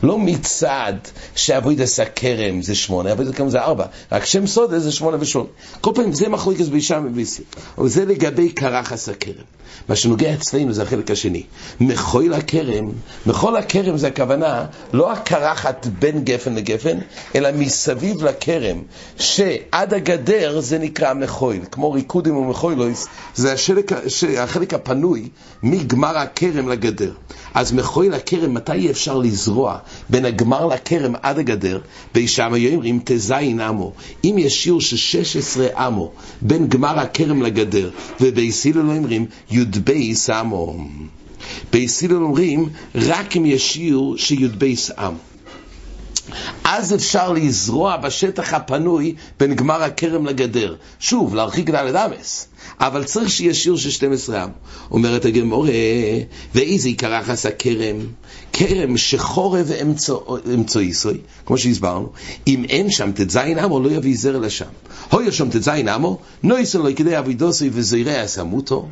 לא 0.04 0.20
מצד 0.20 0.94
שאבוידס 1.36 2.00
הכרם 2.00 2.62
זה 2.62 2.76
שמונה, 2.76 3.12
אבוידס 3.12 3.34
הכרם 3.34 3.50
זה 3.50 3.62
ארבע, 3.62 3.86
רק 4.12 4.26
שם 4.26 4.48
סוד 4.48 4.78
זה 4.78 4.92
שמונה 4.92 5.18
ושמונה. 5.20 5.50
כל 5.82 5.92
פעם 5.96 6.14
זה 6.14 6.30
מחלוקת 6.30 6.66
בי 6.66 6.82
שמאי 6.82 7.10
וביסי. 7.10 7.44
אבל 7.78 7.90
זה 7.90 8.06
לגבי 8.06 8.52
קרחס 8.52 9.10
הכרם. 9.10 9.44
מה 9.90 9.96
שנוגע 9.96 10.34
אצלנו 10.34 10.74
זה 10.74 10.84
החלק 10.84 11.12
השני. 11.12 11.44
מחול 11.80 12.34
הכרם, 12.34 12.92
מחול 13.26 13.58
הכרם 13.58 13.98
זה 13.98 14.08
הכוונה, 14.08 14.66
לא 14.94 15.12
הקרחת 15.12 15.88
בין 16.00 16.24
גפן 16.24 16.56
לגפן, 16.56 16.98
אלא 17.36 17.50
מסביב 17.58 18.24
לכרם, 18.24 18.82
שעד 19.20 19.94
הגדר 19.94 20.60
זה 20.60 20.78
נקרא 20.78 21.14
מחול, 21.14 21.56
כמו 21.72 21.92
ריקודים 21.92 22.38
ומחוילויס, 22.38 23.08
זה 23.36 23.54
השלק, 23.54 23.92
החלק 24.38 24.74
הפנוי 24.74 25.30
מגמר 25.64 26.03
הכרם 26.10 26.70
לגדר. 26.70 27.12
אז 27.54 27.74
מחול 27.74 28.14
הכרם, 28.14 28.54
מתי 28.54 28.90
אפשר 28.92 29.18
לזרוע 29.18 29.78
בין 30.10 30.26
הגמר 30.26 30.66
לכרם 30.66 31.14
עד 31.22 31.40
הגדר? 31.40 31.80
בישם 32.14 32.54
אומרים 32.74 33.00
תזין 33.04 33.60
עמו. 33.60 33.94
אם 34.24 34.36
יש 34.38 34.64
שיעור 34.64 34.82
של 34.82 34.98
16 34.98 35.68
עמו 35.78 36.12
בין 36.42 36.68
גמר 36.68 37.00
הכרם 37.00 37.42
לגדר, 37.42 37.90
ובייסיל 38.22 38.78
לא 38.78 38.96
אומרים 38.96 39.26
י"ב 39.52 39.92
עמו. 40.34 40.78
בייסיל 41.72 42.14
אומרים 42.14 42.70
רק 42.96 43.38
אם 43.38 43.46
יש 43.46 43.74
שיעור 43.74 44.18
שי"ב 44.18 44.66
עמו. 44.98 45.33
אז 46.64 46.94
אפשר 46.94 47.34
לזרוע 47.34 47.98
בשטח 47.98 48.54
הפנוי 48.54 49.16
בין 49.40 49.56
גמר 49.56 49.84
הכרם 49.84 50.26
לגדר. 50.26 50.76
שוב, 51.00 51.36
להרחיק 51.36 51.70
דלת 51.70 51.96
אמס. 51.96 52.48
אבל 52.80 53.04
צריך 53.04 53.30
שיהיה 53.30 53.54
שיעור 53.54 53.78
של 53.78 53.90
12 53.92 54.44
עם. 54.44 54.50
אומרת 54.92 55.26
הגמורה, 55.26 55.72
ואיזה 56.56 56.88
עיקר 56.88 57.14
יחס 57.14 57.46
הכרם? 57.46 57.98
כרם 58.54 58.98
שחורב 58.98 59.72
אמצו 60.54 60.82
יסוי, 60.82 61.18
כמו 61.46 61.58
שהסברנו, 61.58 62.10
אם 62.48 62.66
אין 62.70 62.92
שם 62.92 63.12
ט"ז 63.12 63.38
עמו, 63.38 63.80
לא 63.80 63.90
יביא 63.90 64.18
זרע 64.18 64.40
לשם. 64.40 64.66
הוי 65.10 65.32
שם 65.32 65.50
ט"ז 65.50 65.68
עמו, 65.68 66.20
לא 66.44 66.60
יסו 66.60 66.84
לו 66.84 66.96
כדי 66.96 67.20
אבידוסי 67.20 67.70
וזרע 67.74 68.24
יסמותו. 68.24 68.88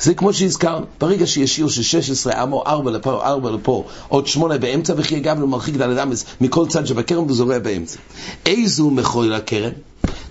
זה 0.00 0.14
כמו 0.14 0.32
שהזכרנו, 0.32 0.86
ברגע 1.00 1.26
שיש 1.26 1.56
שיעור 1.56 1.70
של 1.70 1.82
16 1.82 2.42
עמו, 2.42 2.62
4 2.66 2.90
לפה, 2.90 3.24
4 3.24 3.50
לפה, 3.50 3.84
עוד 4.08 4.26
8 4.26 4.58
באמצע, 4.58 4.94
וכי 4.96 5.16
אגב 5.16 5.42
למרחיק 5.42 5.76
דלת 5.76 5.98
אמס 6.02 6.24
מכל 6.40 6.66
צד 6.68 6.86
שבכרם 6.86 7.30
וזורע 7.30 7.58
באמצע. 7.58 7.98
איזו 8.46 8.90
מחול 8.90 9.34
הכרם? 9.34 9.72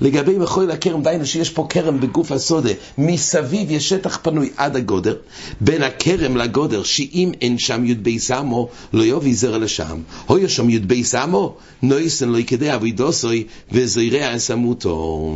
לגבי 0.01 0.37
מחול 0.37 0.71
הכרם, 0.71 1.03
דהיינו 1.03 1.25
שיש 1.25 1.49
פה 1.49 1.65
כרם 1.69 1.99
בגוף 1.99 2.31
הסודה, 2.31 2.69
מסביב 2.97 3.71
יש 3.71 3.89
שטח 3.89 4.19
פנוי 4.21 4.49
עד 4.57 4.75
הגודר, 4.75 5.15
בין 5.61 5.83
הכרם 5.83 6.37
לגודר, 6.37 6.83
שאם 6.83 7.31
אין 7.41 7.57
שם 7.57 7.85
י"ב 7.85 8.17
סמו, 8.17 8.69
לא 8.93 9.03
יובי 9.03 9.33
זרע 9.33 9.57
לשם. 9.57 10.01
הוי 10.27 10.49
שם 10.49 10.69
י"ב 10.69 11.03
סמו, 11.03 11.55
נויסן 11.81 12.29
לא 12.29 12.37
יקדע 12.37 12.75
אבידוסוי, 12.75 13.43
וזרע 13.71 14.39
סמותו. 14.39 15.35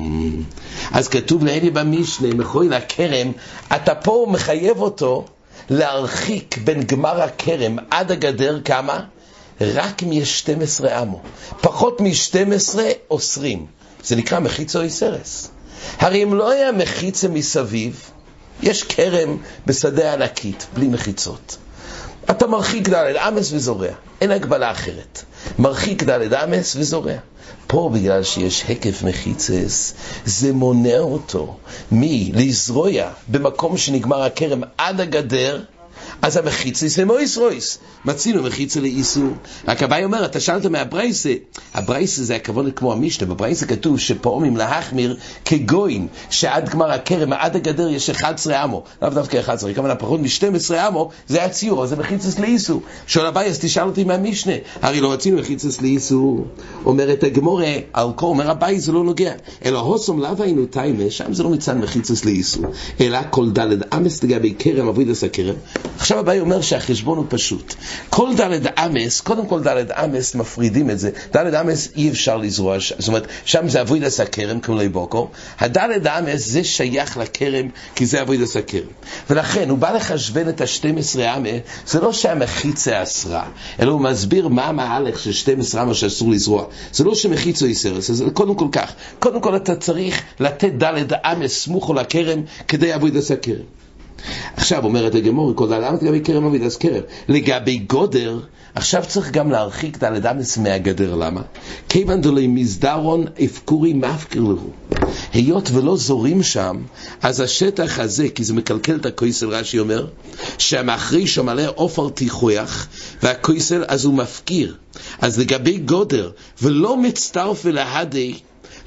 אז 0.91 1.08
כתוב 1.08 1.46
לעני 1.46 1.70
במשנה, 1.70 2.34
מחול 2.34 2.74
הכרם, 2.74 3.32
אתה 3.75 3.96
פה 3.96 4.27
מחייב 4.30 4.77
אותו 4.77 5.25
להרחיק 5.70 6.58
בין 6.63 6.84
גמר 6.84 7.22
הכרם 7.22 7.77
עד 7.89 8.12
הגדר 8.12 8.60
כמה? 8.65 9.00
רק 9.62 10.03
מ-12 10.03 10.89
עמו. 10.89 11.22
פחות 11.62 12.01
מ-12 12.01 12.80
אוסרים. 13.12 13.65
זה 14.03 14.15
נקרא 14.15 14.39
מחיצו 14.39 14.81
איסרס. 14.81 15.50
הרי 15.98 16.24
אם 16.24 16.34
לא 16.34 16.51
היה 16.51 16.72
מחיצה 16.72 17.27
מסביב, 17.27 18.01
יש 18.62 18.84
כרם 18.84 19.38
בשדה 19.65 20.13
ענקית, 20.13 20.65
בלי 20.74 20.88
מחיצות. 20.88 21.58
אתה 22.29 22.48
מרחיק 22.48 22.89
דלת 22.89 23.15
אמס 23.15 23.51
וזורע, 23.51 23.88
אין 24.22 24.31
הגבלה 24.31 24.72
אחרת. 24.72 25.24
מרחיק 25.60 26.03
דלת 26.03 26.34
אמס 26.34 26.75
וזורע. 26.75 27.13
פה 27.67 27.89
בגלל 27.93 28.24
שיש 28.24 28.63
הקף 28.70 29.03
מחיצס, 29.03 29.93
זה 30.25 30.53
מונע 30.53 31.00
אותו 31.00 31.58
מלזרוע 31.91 33.10
במקום 33.27 33.77
שנגמר 33.77 34.24
הכרם 34.24 34.62
עד 34.77 35.01
הגדר, 35.01 35.62
אז 36.22 36.38
המחיצה 36.38 36.88
זה 36.88 37.06
מויס 37.06 37.38
רויס. 37.38 37.78
מצינו 38.06 38.44
מחיצה 38.44 38.80
לאיסור. 38.80 39.30
רק 39.68 39.84
הבאי 39.84 40.04
אומר, 40.04 40.25
אתה 40.25 40.40
שאלת 40.40 40.66
מהברייסה, 40.66 41.34
הברייסה 41.74 42.24
זה 42.24 42.36
הכבוד 42.36 42.66
כמו 42.75 42.94
המשנה, 42.94 43.28
בברייסה 43.28 43.66
כתוב 43.66 44.00
שפעומים 44.00 44.58
להחמיר 44.58 45.18
כגוין, 45.46 46.08
שעד 46.30 46.70
גמר 46.70 46.92
הכרם, 46.92 47.34
עד 47.34 47.56
הגדר 47.56 47.90
יש 47.90 48.10
11 48.10 48.63
עמו, 48.63 48.84
לאו 49.01 49.10
דווקא 49.10 49.38
11, 49.38 49.74
כמובן 49.74 49.96
פחות 50.00 50.20
מ-12 50.20 50.75
עמו, 50.75 51.10
זה 51.28 51.44
הציור, 51.44 51.84
אז 51.84 51.90
זה 51.90 51.96
מחיצס 51.96 52.40
לאיסור. 52.40 52.82
שואל 53.08 53.25
הבאי, 53.25 53.46
אז 53.46 53.60
תשאל 53.60 53.84
אותי 53.84 54.04
מהמשנה, 54.04 54.54
הרי 54.82 55.01
לא 55.01 55.12
רצינו 55.12 55.38
מחיצס 55.38 55.82
לאיסור. 55.82 56.46
אומרת 56.86 57.24
הגמורה, 57.24 57.74
על 57.94 58.08
כה, 58.18 58.25
אומר 58.25 58.51
הבאי 58.51 58.80
זה 58.80 58.92
לא 58.92 59.04
נוגע, 59.04 59.34
אלא 59.66 59.80
הוסום 59.80 60.20
לאו 60.20 60.44
היינו 60.44 60.66
טיימה, 60.66 61.04
שם 61.10 61.34
זה 61.34 61.44
לא 61.44 61.50
מצד 61.50 61.78
מחיצס 61.78 62.25
לאיסור, 62.25 62.66
אלא 63.01 63.20
כל 63.30 63.51
דלת 63.51 63.96
אמס 63.96 64.24
לגבי 64.24 64.56
כרם, 64.60 64.88
אבוידס 64.88 65.24
הכרם, 65.24 65.56
עכשיו 66.12 66.20
הבאי 66.20 66.39
אומר 66.39 66.62
שהחשבון 66.62 67.18
הוא 67.18 67.25
פשוט. 67.30 67.74
כל 68.10 68.36
דלת 68.36 68.80
אמס, 68.80 69.22
קודם 69.22 69.48
כל 69.48 69.63
דלת 69.63 69.91
אמס 69.91 70.36
מפרידים 70.36 70.89
את 70.89 71.00
זה. 71.00 71.10
דלת 71.34 71.53
אמס 71.53 71.89
אי 71.96 72.10
אפשר 72.10 72.38
לזרוע, 72.38 72.77
זאת 72.80 73.08
אומרת, 73.08 73.27
שם 73.46 73.70
זה 73.70 73.82
אבוידס 73.82 74.20
הכרם, 74.20 74.60
כמו 74.60 74.80
בוקו. 74.91 75.30
הדלת 75.60 76.08
אמס 76.08 76.48
זה 76.48 76.63
שייך 76.63 77.18
לכרם, 77.18 77.68
כי 77.96 78.06
זה 78.06 78.22
אבוידס 78.22 78.58
הכרם. 78.58 78.88
ולכן, 79.30 79.70
הוא 79.70 79.77
בא 79.77 79.91
לחשבן 79.91 80.50
את 80.50 80.62
ה-12 80.62 81.20
אמה, 81.20 81.50
זה 81.88 82.01
לא 82.01 82.13
שהמחיצה 82.13 83.03
אסרה, 83.03 83.46
אלא 83.80 83.91
הוא 83.91 84.01
מסביר 84.01 84.48
מה 84.48 84.65
המהלך 84.65 85.20
של 85.20 85.32
12 85.32 85.82
אמה 85.82 85.94
שאסור 85.94 86.32
לזרוע. 86.32 86.65
זה 86.94 87.03
לא 87.03 87.15
שמחיצו 87.15 87.65
איסרס, 87.65 88.12
זה 88.12 88.25
קודם 88.34 88.56
כל 88.56 88.68
כך. 88.72 88.94
קודם 89.20 89.41
כל 89.41 89.56
אתה 89.56 89.75
צריך 89.75 90.22
לתת 90.39 90.72
דלת 90.77 91.13
אמס 91.13 91.63
סמוכו 91.63 91.94
לכרם, 91.94 92.41
כדי 92.68 92.96
אבוידס 92.96 93.32
הכרם. 93.32 93.82
עכשיו 94.56 94.84
אומרת 94.84 95.16
הגמור, 95.16 95.56
כל 95.56 95.74
אמס 95.74 96.01
לגבי 96.01 96.22
כרם 96.22 96.46
אבוידס 96.46 96.78
כרם. 96.78 97.01
לגבי 97.28 97.78
גודר, 97.78 98.40
עכשיו 98.75 99.04
צריך 99.08 99.32
גם 99.32 99.51
להרחיק 99.51 99.98
את 99.98 100.04
הלדמס 100.04 100.58
מהגדר, 100.58 101.16
למה? 101.16 101.42
כיוון 101.90 102.22
דולי 102.22 102.48
מסדרון 102.48 103.25
אפקורי 103.46 103.94
מפקר 103.94 104.40
להו. 104.40 104.70
היות 105.34 105.70
ולא 105.74 105.98
זורים 105.98 106.44
שם, 106.44 106.78
אז 107.22 107.40
השטח 107.40 108.00
הזה, 108.00 108.30
כי 108.30 108.44
זה 108.44 108.54
מקלקל 108.54 108.96
את 108.96 109.06
הכויסל, 109.06 109.50
רש"י 109.50 109.80
אומר, 109.80 110.08
שהמחריש 110.58 111.40
מלא 111.40 111.63
עופר 111.75 112.10
תיכוח, 112.10 112.88
והכויסל 113.24 113.84
אז 113.88 114.06
הוא 114.06 114.13
מפקיר. 114.13 114.75
אז 115.20 115.40
לגבי 115.40 115.78
גודר, 115.78 116.32
ולא 116.62 116.98
מצטרף 116.98 117.62
ולהדי, 117.66 118.34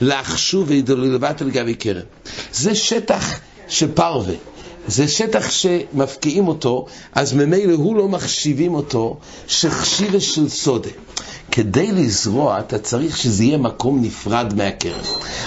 לחשוב 0.01 0.71
ולבט 0.87 1.43
לגבי 1.43 1.75
כרם. 1.79 2.03
זה 2.53 2.75
שטח 2.75 3.41
של 3.69 3.93
פרווה. 3.93 4.35
זה 4.89 5.09
שטח 5.09 5.51
שמפקיעים 5.51 6.49
אותו, 6.49 6.87
אז 7.13 7.33
ממילא 7.33 7.73
הוא 7.75 7.97
לא 7.97 8.09
מחשיבים 8.09 8.75
אותו 8.75 9.17
שחשיבה 9.47 10.21
של 10.21 10.49
סודה. 10.49 10.91
כדי 11.57 11.93
לזרוע, 11.93 12.59
אתה 12.59 12.79
צריך 12.79 13.17
שזה 13.17 13.45
יהיה 13.45 13.59
מקום 13.59 14.03
נפרד 14.03 14.55
מהכרם. 14.57 15.01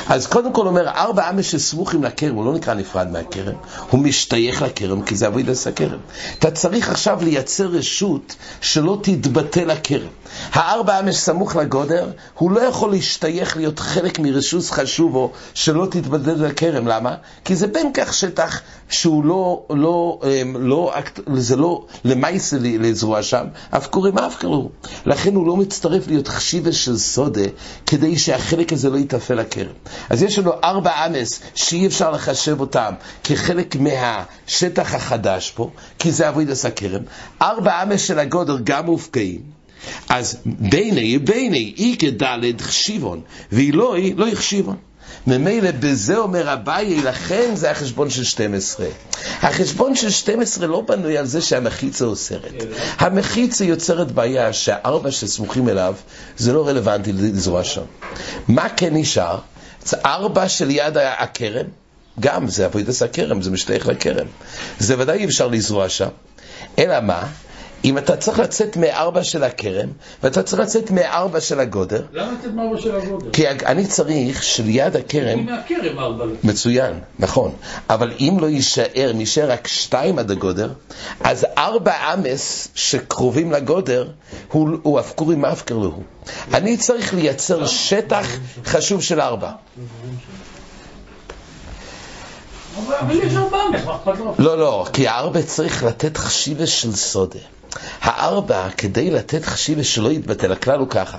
אז 0.07 0.27
קודם 0.27 0.53
כל 0.53 0.67
אומר, 0.67 0.89
ארבע 0.89 1.29
עמי 1.29 1.43
שסמוכים 1.43 2.03
לכרם, 2.03 2.35
הוא 2.35 2.45
לא 2.45 2.53
נקרא 2.53 2.73
נפרד 2.73 3.11
מהכרם, 3.11 3.55
הוא 3.89 3.99
משתייך 3.99 4.61
לכרם, 4.61 5.01
כי 5.01 5.15
זה 5.15 5.27
אבוידס 5.27 5.67
הכרם. 5.67 5.99
אתה 6.39 6.51
צריך 6.51 6.89
עכשיו 6.89 7.19
לייצר 7.23 7.67
רשות 7.67 8.35
שלא 8.61 8.97
תתבטא 9.01 9.59
לכרם. 9.59 10.07
הארבע 10.51 10.97
עמי 10.97 11.13
שסמוך 11.13 11.55
לגודר, 11.55 12.09
הוא 12.33 12.51
לא 12.51 12.59
יכול 12.59 12.91
להשתייך 12.91 13.57
להיות 13.57 13.79
חלק 13.79 14.19
מרשות 14.19 14.65
חשובו 14.65 15.31
שלא 15.53 15.87
תתבטא 15.91 16.29
לכרם. 16.29 16.87
למה? 16.87 17.15
כי 17.45 17.55
זה 17.55 17.67
בין 17.67 17.91
כך 17.93 18.13
שטח 18.13 18.61
שהוא 18.89 19.23
לא, 19.23 19.63
לא, 19.69 20.19
לא, 20.59 20.93
לא 21.29 21.39
זה 21.39 21.55
לא 21.55 21.85
למעשה 22.05 22.57
לזרוע 22.59 23.23
שם, 23.23 23.45
אף 23.69 23.87
קוראים 23.87 24.17
אף 24.17 24.35
קראו. 24.35 24.69
לכן 25.05 25.35
הוא 25.35 25.47
לא 25.47 25.57
מצטרף 25.57 25.96
להיות 26.07 26.27
חשיבה 26.27 26.71
של 26.71 26.97
סודה, 26.97 27.41
כדי 27.85 28.17
שהחלק 28.17 28.73
הזה 28.73 28.89
לא 28.89 28.97
יתאפה 28.97 29.33
לכרם. 29.33 29.73
אז 30.09 30.23
יש 30.23 30.39
לנו 30.39 30.51
ארבע 30.63 31.05
אמס 31.05 31.39
שאי 31.55 31.87
אפשר 31.87 32.11
לחשב 32.11 32.59
אותם 32.59 32.93
כחלק 33.23 33.75
מהשטח 33.75 34.93
החדש 34.93 35.51
פה, 35.55 35.69
כי 35.99 36.11
זה 36.11 36.29
אבוידס 36.29 36.65
הכרם. 36.65 37.01
ארבע 37.41 37.83
אמס 37.83 38.01
של 38.01 38.19
הגודר 38.19 38.57
גם 38.63 38.85
מופקעים. 38.85 39.57
אז 40.09 40.37
ביני 40.45 41.19
ביני 41.19 41.73
אי 41.77 41.95
כדלת 41.99 42.61
חשיבון, 42.61 43.21
ואילוי 43.51 44.13
לא 44.17 44.27
יחשיבון. 44.27 44.75
ממילא 45.27 45.71
בזה 45.79 46.17
אומר 46.17 46.53
אביי, 46.53 47.01
לכן 47.01 47.55
זה 47.55 47.71
החשבון 47.71 48.09
של 48.09 48.23
12. 48.23 48.85
החשבון 49.41 49.95
של 49.95 50.09
12 50.09 50.67
לא 50.67 50.81
בנוי 50.81 51.17
על 51.17 51.25
זה 51.25 51.41
שהמחיצה 51.41 52.05
אוסרת. 52.05 52.63
המחיצה 52.97 53.65
יוצרת 53.65 54.11
בעיה 54.11 54.53
שהארבע 54.53 55.11
שסמוכים 55.11 55.69
אליו, 55.69 55.95
זה 56.37 56.53
לא 56.53 56.67
רלוונטי 56.67 57.13
לזרוע 57.13 57.63
שם. 57.63 57.81
מה 58.47 58.69
כן 58.69 58.95
נשאר? 58.95 59.39
ארבע 60.05 60.49
של 60.49 60.71
יד 60.71 60.97
הכרם, 60.97 61.65
גם 62.19 62.47
זה 62.47 62.65
אבוידס 62.65 63.01
הכרם, 63.01 63.41
זה 63.41 63.51
משתייך 63.51 63.87
לכרם. 63.87 64.27
זה 64.79 64.95
ודאי 64.99 65.17
אי 65.17 65.25
אפשר 65.25 65.47
לזרוע 65.47 65.89
שם. 65.89 66.09
אלא 66.79 66.99
מה? 66.99 67.27
אם 67.85 67.97
אתה 67.97 68.17
צריך 68.17 68.39
לצאת 68.39 68.77
מארבע 68.77 69.23
של 69.23 69.43
הכרם, 69.43 69.89
ואתה 70.23 70.43
צריך 70.43 70.61
לצאת 70.61 70.91
מארבע 70.91 71.41
של 71.41 71.59
הגודר. 71.59 72.01
למה 72.13 72.31
לצאת 72.39 72.53
מארבע 72.53 72.81
של 72.81 72.95
הגודר? 72.95 73.31
כי 73.33 73.49
אני 73.49 73.85
צריך 73.85 74.43
שליד 74.43 74.95
הכרם... 74.95 75.45
מהכרם 75.45 75.99
ארבע. 75.99 76.25
מצוין, 76.43 76.99
נכון. 77.19 77.51
אבל 77.89 78.13
אם 78.19 78.37
לא 78.39 78.47
יישאר, 78.47 79.11
נשאר 79.15 79.51
רק 79.51 79.67
שתיים 79.67 80.19
עד 80.19 80.31
הגודר, 80.31 80.69
אז 81.23 81.45
ארבע 81.57 82.13
אמס 82.13 82.67
שקרובים 82.75 83.51
לגודר, 83.51 84.07
הוא, 84.51 84.69
הוא 84.83 85.35
מאפקר 85.35 85.77
לו. 85.77 85.99
אני 86.53 86.77
צריך 86.77 87.13
לייצר 87.13 87.65
שטח 87.65 88.27
חשוב 88.65 89.01
של 89.01 89.21
ארבע. 89.21 89.51
לא, 94.39 94.57
לא, 94.57 94.85
כי 94.93 95.07
הארבע 95.07 95.41
צריך 95.41 95.83
לתת 95.83 96.17
חשיבה 96.17 96.67
של 96.67 96.91
סודה. 96.91 97.39
הארבע, 98.01 98.69
כדי 98.77 99.09
לתת 99.09 99.45
חשיבה 99.45 99.83
שלא 99.83 100.09
יתבטל, 100.09 100.51
הכלל 100.51 100.79
הוא 100.79 100.87
ככה, 100.87 101.17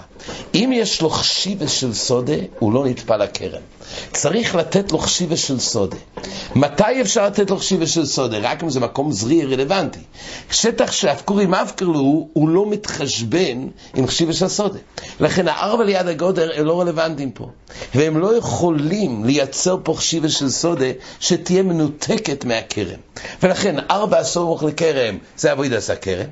אם 0.55 0.71
יש 0.75 1.03
לו 1.03 1.11
חשיבה 1.11 1.69
של 1.69 1.95
סודה, 1.95 2.33
הוא 2.59 2.73
לא 2.73 2.87
נטפל 2.87 3.17
לכרם. 3.17 3.63
צריך 4.13 4.55
לתת 4.55 4.93
לו 4.93 4.99
חשיבה 4.99 5.37
של 5.37 5.61
סודה. 5.61 5.97
מתי 6.55 7.01
אפשר 7.01 7.27
לתת 7.27 7.51
לו 7.51 7.59
חשיבה 7.59 7.87
של 7.87 8.07
סודה? 8.07 8.39
רק 8.39 8.63
אם 8.63 8.71
זה 8.71 8.81
מקום 8.81 9.13
זרי 9.13 9.45
רלוונטי. 9.45 10.01
שטח 10.51 10.93
שאפקורים 10.93 11.55
אבקר 11.55 11.85
לו, 11.85 12.29
הוא 12.33 12.49
לא 12.49 12.71
מתחשבן 12.71 13.67
עם 13.95 14.07
חשיבה 14.07 14.33
של 14.33 14.49
סודה. 14.49 14.79
לכן 15.21 15.49
הארבע 15.49 15.85
ליד 15.85 16.09
הגודר 16.09 16.51
הם 16.57 16.65
לא 16.65 16.81
רלוונטיים 16.81 17.31
פה. 17.31 17.49
והם 17.95 18.19
לא 18.19 18.37
יכולים 18.37 19.25
לייצר 19.25 19.77
פה 19.83 19.95
חשיבה 19.95 20.29
של 20.29 20.51
סודה 20.51 20.87
שתהיה 21.21 21.63
מנותקת 21.63 22.45
מהכרם. 22.45 22.99
ולכן 23.43 23.77
ארבע 23.91 24.25
סמוך 24.25 24.63
לכרם 24.63 25.19
זה 25.37 25.53
עשה 25.77 25.97
כרם. 25.97 26.27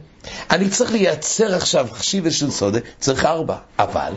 אני 0.50 0.68
צריך 0.68 0.92
לייצר 0.92 1.54
עכשיו 1.54 1.86
חשיבה 1.92 2.30
של 2.30 2.50
סודה, 2.50 2.78
צריך 3.00 3.24
ארבע. 3.24 3.56
אבל, 3.78 4.12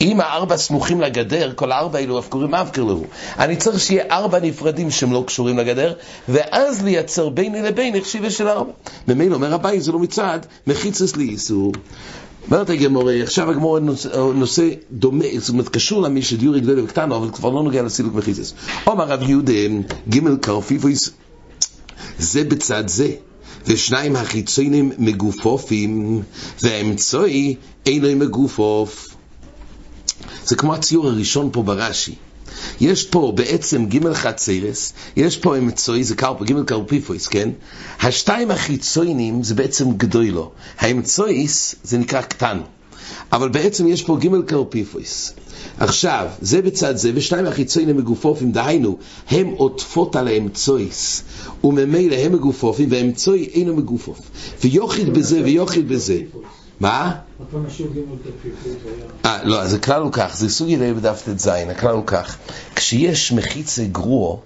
אם 0.00 0.20
הארבע 0.20 0.56
סמוכים 0.56 1.00
לגדר, 1.00 1.52
כל 1.54 1.72
הארבע 1.72 1.98
האלו 1.98 2.18
אף 2.18 2.28
קוראים 2.28 2.54
אבקר 2.54 2.82
לו. 2.82 3.04
אני 3.38 3.56
צריך 3.56 3.80
שיהיה 3.80 4.04
ארבע 4.10 4.40
נפרדים 4.40 4.90
שהם 4.90 5.12
לא 5.12 5.24
קשורים 5.26 5.58
לגדר, 5.58 5.92
ואז 6.28 6.84
לייצר 6.84 7.28
ביני 7.28 7.62
לביני 7.62 8.02
חשיבה 8.02 8.30
של 8.30 8.48
ארבע. 8.48 8.72
ממילא 9.08 9.34
אומר 9.34 9.54
הבית, 9.54 9.82
זה 9.82 9.92
לא 9.92 9.98
מצד, 9.98 10.40
מחיצס 10.66 11.16
לי 11.16 11.24
איסור. 11.24 11.72
אומרת 12.50 12.70
הגמורה, 12.70 13.22
עכשיו 13.22 13.50
הגמורה 13.50 13.80
נושא 14.34 14.68
דומה, 14.92 15.24
זאת 15.38 15.48
אומרת, 15.48 15.68
קשור 15.68 16.02
למי 16.02 16.22
שדיור 16.22 16.58
גדול 16.58 16.80
וקטנו, 16.80 17.16
אבל 17.16 17.30
כבר 17.30 17.50
לא 17.50 17.62
נוגע 17.62 17.82
לסילוק 17.82 18.14
מחיצס. 18.14 18.54
אומר 18.86 19.04
רב 19.04 19.22
יהודה, 19.22 19.52
ג' 20.08 20.36
קרפיפויס, 20.40 21.10
זה 22.18 22.44
בצד 22.44 22.88
זה. 22.88 23.08
ושניים 23.66 24.16
החיצונים 24.16 24.92
מגופופים, 24.98 26.22
והאמצעי 26.62 27.56
אינו 27.86 28.16
מגופוף. 28.16 29.08
זה 30.44 30.56
כמו 30.56 30.74
הציור 30.74 31.08
הראשון 31.08 31.50
פה 31.52 31.62
ברש"י. 31.62 32.14
יש 32.80 33.06
פה 33.06 33.32
בעצם 33.36 33.86
ג' 33.86 34.12
חצרס, 34.12 34.92
יש 35.16 35.36
פה 35.36 35.56
אמצעי, 35.58 36.04
זה 36.04 36.14
קרפ, 36.14 36.42
ג' 36.42 36.64
קרפיפויס, 36.64 37.26
כן? 37.26 37.50
השתיים 38.00 38.50
החיצונים 38.50 39.42
זה 39.42 39.54
בעצם 39.54 39.92
גדולו. 39.92 40.52
האמצעיס 40.78 41.74
זה 41.82 41.98
נקרא 41.98 42.22
קטן. 42.22 42.60
אבל 43.32 43.48
בעצם 43.48 43.88
יש 43.88 44.02
פה 44.02 44.16
ג' 44.20 44.40
קרפיפויס. 44.46 45.32
עכשיו, 45.78 46.28
זה 46.40 46.62
בצד 46.62 46.96
זה, 46.96 47.10
ושניים 47.14 47.46
החיצונים 47.46 47.96
מגופופים, 47.96 48.52
דהיינו, 48.52 48.98
הם 49.30 49.46
עוטפות 49.46 50.16
על 50.16 50.28
האמצויס, 50.28 51.22
וממילא 51.64 52.14
הם 52.14 52.32
מגופופים, 52.32 52.88
והאמצוי 52.90 53.48
אינו 53.54 53.76
מגופוף. 53.76 54.20
ויוחיד 54.64 55.14
בזה 55.14 55.42
ויוחיד 55.44 55.88
בזה. 55.88 56.20
מה? 56.80 57.12
אה, 59.24 59.44
לא, 59.44 59.62
אז 59.62 59.74
הכלל 59.74 60.02
הוא 60.02 60.12
כך, 60.12 60.36
זה 60.36 60.48
סוג 60.48 60.68
ידי 60.68 60.92
בדף 60.92 61.22
ט"ז, 61.28 61.46
הכלל 61.46 61.94
הוא 61.94 62.06
כך, 62.06 62.36
כשיש 62.74 63.32
מחיצה 63.32 63.84
גרוע 63.84 64.36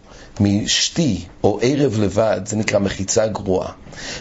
משתי 0.41 1.25
או 1.45 1.59
ערב 1.63 1.99
לבד, 1.99 2.41
זה 2.47 2.57
נקרא 2.57 2.79
מחיצה 2.79 3.27
גרועה. 3.27 3.73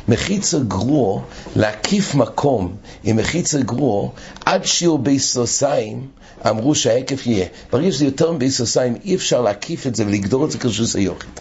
מחיצה 0.08 0.60
גרוע, 0.60 1.22
להקיף 1.56 2.16
מקום 2.16 2.76
עם 3.04 3.18
מחיצה 3.18 3.62
גרוע, 3.62 4.10
עד 4.46 4.66
שיעור 4.66 5.00
ביסוסיים, 5.00 6.08
אמרו 6.50 6.76
שההיקף 6.76 7.28
יהיה. 7.28 7.46
ברגע 7.72 7.92
שזה 7.92 8.06
יותר 8.06 8.32
מביסוסיים, 8.32 8.96
אי 9.06 9.16
אפשר 9.16 9.42
להקיף 9.42 9.88
את 9.88 9.96
זה 9.96 10.06
ולגדור 10.06 10.46
את 10.46 10.52
זה 10.52 10.58
כרשוס 10.58 10.96
היוחיד. 10.96 11.40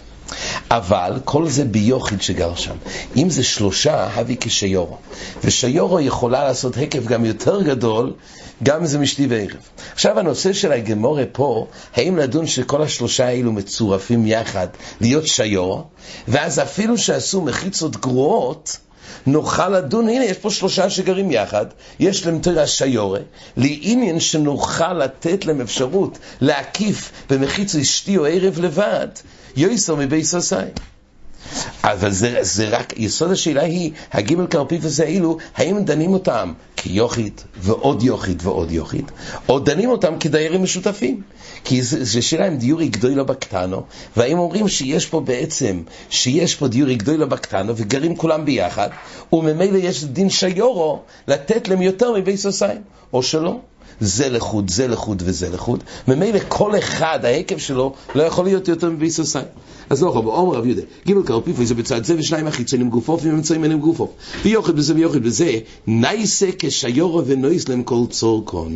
אבל 0.71 1.19
כל 1.25 1.49
זה 1.49 1.65
ביוחיד 1.65 2.21
שגר 2.21 2.55
שם. 2.55 2.75
אם 3.17 3.29
זה 3.29 3.43
שלושה, 3.43 4.07
הביא 4.13 4.37
כשיורו. 4.39 4.97
ושיורו 5.43 5.99
יכולה 5.99 6.43
לעשות 6.43 6.77
היקף 6.77 7.05
גם 7.05 7.25
יותר 7.25 7.61
גדול, 7.61 8.13
גם 8.63 8.85
זה 8.85 8.99
משתי 8.99 9.27
וערב. 9.29 9.69
עכשיו 9.93 10.19
הנושא 10.19 10.53
של 10.53 10.71
הגמורה 10.71 11.23
פה, 11.31 11.67
האם 11.95 12.17
לדון 12.17 12.47
שכל 12.47 12.81
השלושה 12.81 13.27
האלו 13.27 13.51
מצורפים 13.51 14.27
יחד 14.27 14.67
להיות 15.01 15.27
שיורו, 15.27 15.83
ואז 16.27 16.59
אפילו 16.59 16.97
שעשו 16.97 17.41
מחיצות 17.41 17.97
גרועות, 17.97 18.77
נוכל 19.25 19.69
לדון, 19.69 20.09
הנה 20.09 20.25
יש 20.25 20.37
פה 20.37 20.49
שלושה 20.49 20.89
שגרים 20.89 21.31
יחד, 21.31 21.65
יש 21.99 22.25
להם 22.25 22.39
תרא 22.39 22.65
שיורה, 22.65 23.19
לעניין 23.57 24.19
שנוכל 24.19 24.93
לתת 24.93 25.45
להם 25.45 25.61
אפשרות 25.61 26.19
להקיף 26.41 27.11
במחיץ 27.29 27.75
אשתי 27.75 28.17
או 28.17 28.25
ערב 28.25 28.59
לבד, 28.59 29.07
יויסר 29.55 29.95
מבייס 29.95 30.35
הסיים. 30.35 30.73
אבל 31.83 32.11
זה, 32.11 32.37
זה 32.41 32.69
רק, 32.69 32.93
יסוד 32.97 33.31
השאלה 33.31 33.61
היא, 33.61 33.91
הגימל 34.11 34.47
קרפיף 34.47 34.85
הזה 34.85 35.03
אילו, 35.03 35.37
האם 35.55 35.83
דנים 35.85 36.13
אותם 36.13 36.53
כיוכית 36.75 37.43
ועוד 37.57 38.03
יוכית 38.03 38.43
ועוד 38.43 38.71
יוכית, 38.71 39.11
או 39.49 39.59
דנים 39.59 39.89
אותם 39.89 40.19
כדיירים 40.19 40.63
משותפים? 40.63 41.21
כי 41.63 41.81
זו 41.81 42.21
שאלה 42.21 42.47
אם 42.47 42.57
דיורי 42.57 42.87
גדולה 42.87 43.23
בקטנו, 43.23 43.83
והאם 44.17 44.39
אומרים 44.39 44.67
שיש 44.67 45.05
פה 45.05 45.19
בעצם, 45.19 45.81
שיש 46.09 46.55
פה 46.55 46.67
דיורי 46.67 46.95
גדולה 46.95 47.25
בקטנו, 47.25 47.73
וגרים 47.75 48.15
כולם 48.15 48.45
ביחד, 48.45 48.89
וממילא 49.33 49.77
יש 49.77 50.03
דין 50.03 50.29
שיורו 50.29 50.99
לתת 51.27 51.67
להם 51.67 51.81
יותר 51.81 52.13
מבית 52.13 52.39
סוסיים, 52.39 52.81
או 53.13 53.23
שלא. 53.23 53.59
זה 54.01 54.29
לחוד, 54.29 54.69
זה 54.69 54.87
לחוד 54.87 55.23
וזה 55.25 55.49
לחוד, 55.49 55.83
ממילא 56.07 56.39
כל 56.47 56.77
אחד, 56.77 57.19
ההיקף 57.25 57.57
שלו, 57.57 57.93
לא 58.15 58.23
יכול 58.23 58.45
להיות 58.45 58.67
יותר 58.67 58.89
מבית 58.89 59.11
סוסיים. 59.11 59.45
אז 59.89 60.03
לא 60.03 60.11
חוב, 60.11 60.25
עומר 60.25 60.57
רב 60.57 60.65
יהודה, 60.65 60.81
גימל 61.05 61.23
קרפיפו 61.23 61.65
זה 61.65 61.75
בצד 61.75 62.03
זה 62.03 62.15
ושניים 62.17 62.47
החיצונים 62.47 62.89
גופו 62.89 63.19
ונמצאים 63.21 63.65
אליהם 63.65 63.79
גופו. 63.79 64.11
ויוחד 64.43 64.75
בזה 64.75 64.95
ויוחד 64.95 65.23
בזה, 65.23 65.59
נייסה 65.87 66.49
כשיורו 66.59 67.25
ונויס 67.25 67.67
להם 67.67 67.83
כל 67.83 68.03
צורקון. 68.09 68.73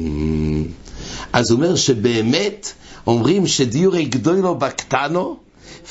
אז 1.34 1.52
הוא 1.52 1.58
אומר 1.58 1.76
שבאמת 1.76 2.74
אומרים 3.08 3.48
שדיורי 3.48 4.06
גדולו 4.06 4.56
בקטנו 4.56 5.36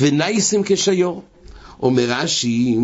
ונייסים 0.00 0.62
כשיור. 0.64 1.22
אומר 1.82 2.04
רש"י, 2.08 2.76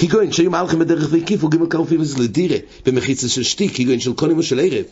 כגון 0.00 0.32
שהיו 0.32 0.50
מהלכים 0.50 0.78
בדרך 0.78 1.08
והקיפו 1.10 1.48
גימל 1.48 1.66
קרפיפו 1.66 2.04
זה 2.04 2.18
לדירה 2.18 2.56
במחיצה 2.86 3.28
של 3.28 3.42
שתי, 3.42 3.68
כגון 3.68 4.00
של 4.00 4.12
קונים 4.12 4.38
או 4.38 4.42
של 4.42 4.60
ערב. 4.60 4.84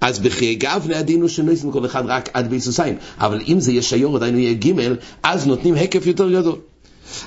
אז 0.00 0.18
בחיי 0.18 0.54
גבנה 0.54 0.98
הדין 0.98 1.20
הוא 1.20 1.28
שנויסים 1.28 1.72
כל 1.72 1.86
אחד 1.86 2.02
רק 2.06 2.28
עד 2.34 2.50
ביסוסיים. 2.50 2.94
אבל 3.18 3.40
אם 3.48 3.60
זה 3.60 3.72
יהיה 3.72 3.82
שיור, 3.82 4.16
עדיין 4.16 4.38
יהיה 4.38 4.52
גימל, 4.52 4.96
אז 5.22 5.46
נותנים 5.46 5.74
היקף 5.74 6.06
יותר 6.06 6.30
גדול. 6.30 6.58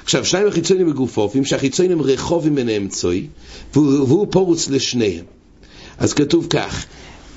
עכשיו, 0.03 0.25
שניים 0.25 0.47
החיצונים 0.47 0.89
בגופופים, 0.89 1.45
שהחיצונים 1.45 2.01
רחובים 2.01 2.55
ביניהם 2.55 2.87
צוי, 2.87 3.27
והוא, 3.73 4.27
פורוץ 4.31 4.69
לשניהם. 4.69 5.25
אז 5.97 6.13
כתוב 6.13 6.47
כך, 6.49 6.85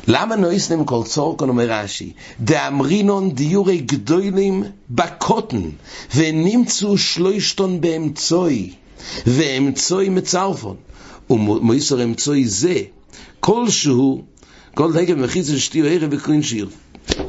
למה 0.09 0.37
נויסנם 0.37 0.85
כל 0.85 1.03
צורקון 1.05 1.49
אומר 1.49 1.71
רש"י, 1.71 2.13
דאמרינון 2.41 3.31
דיורי 3.31 3.79
גדולים 3.79 4.65
בקוטן, 4.91 5.63
ונמצאו 6.17 6.99
שלושתון 6.99 7.81
באמצוי, 7.81 8.73
ואמצוי 9.27 10.09
מצרפון, 10.09 10.77
ומויסר 11.31 12.05
אמצוי 12.05 12.49
זה, 12.49 12.81
כלשהו, 13.41 14.25
כל 14.75 14.93
דגל 14.93 15.15
מחיץ 15.15 15.51
שתי 15.51 15.83
או 15.83 15.87
ערב 15.87 16.09
וקרין 16.13 16.43
שיר. 16.43 16.69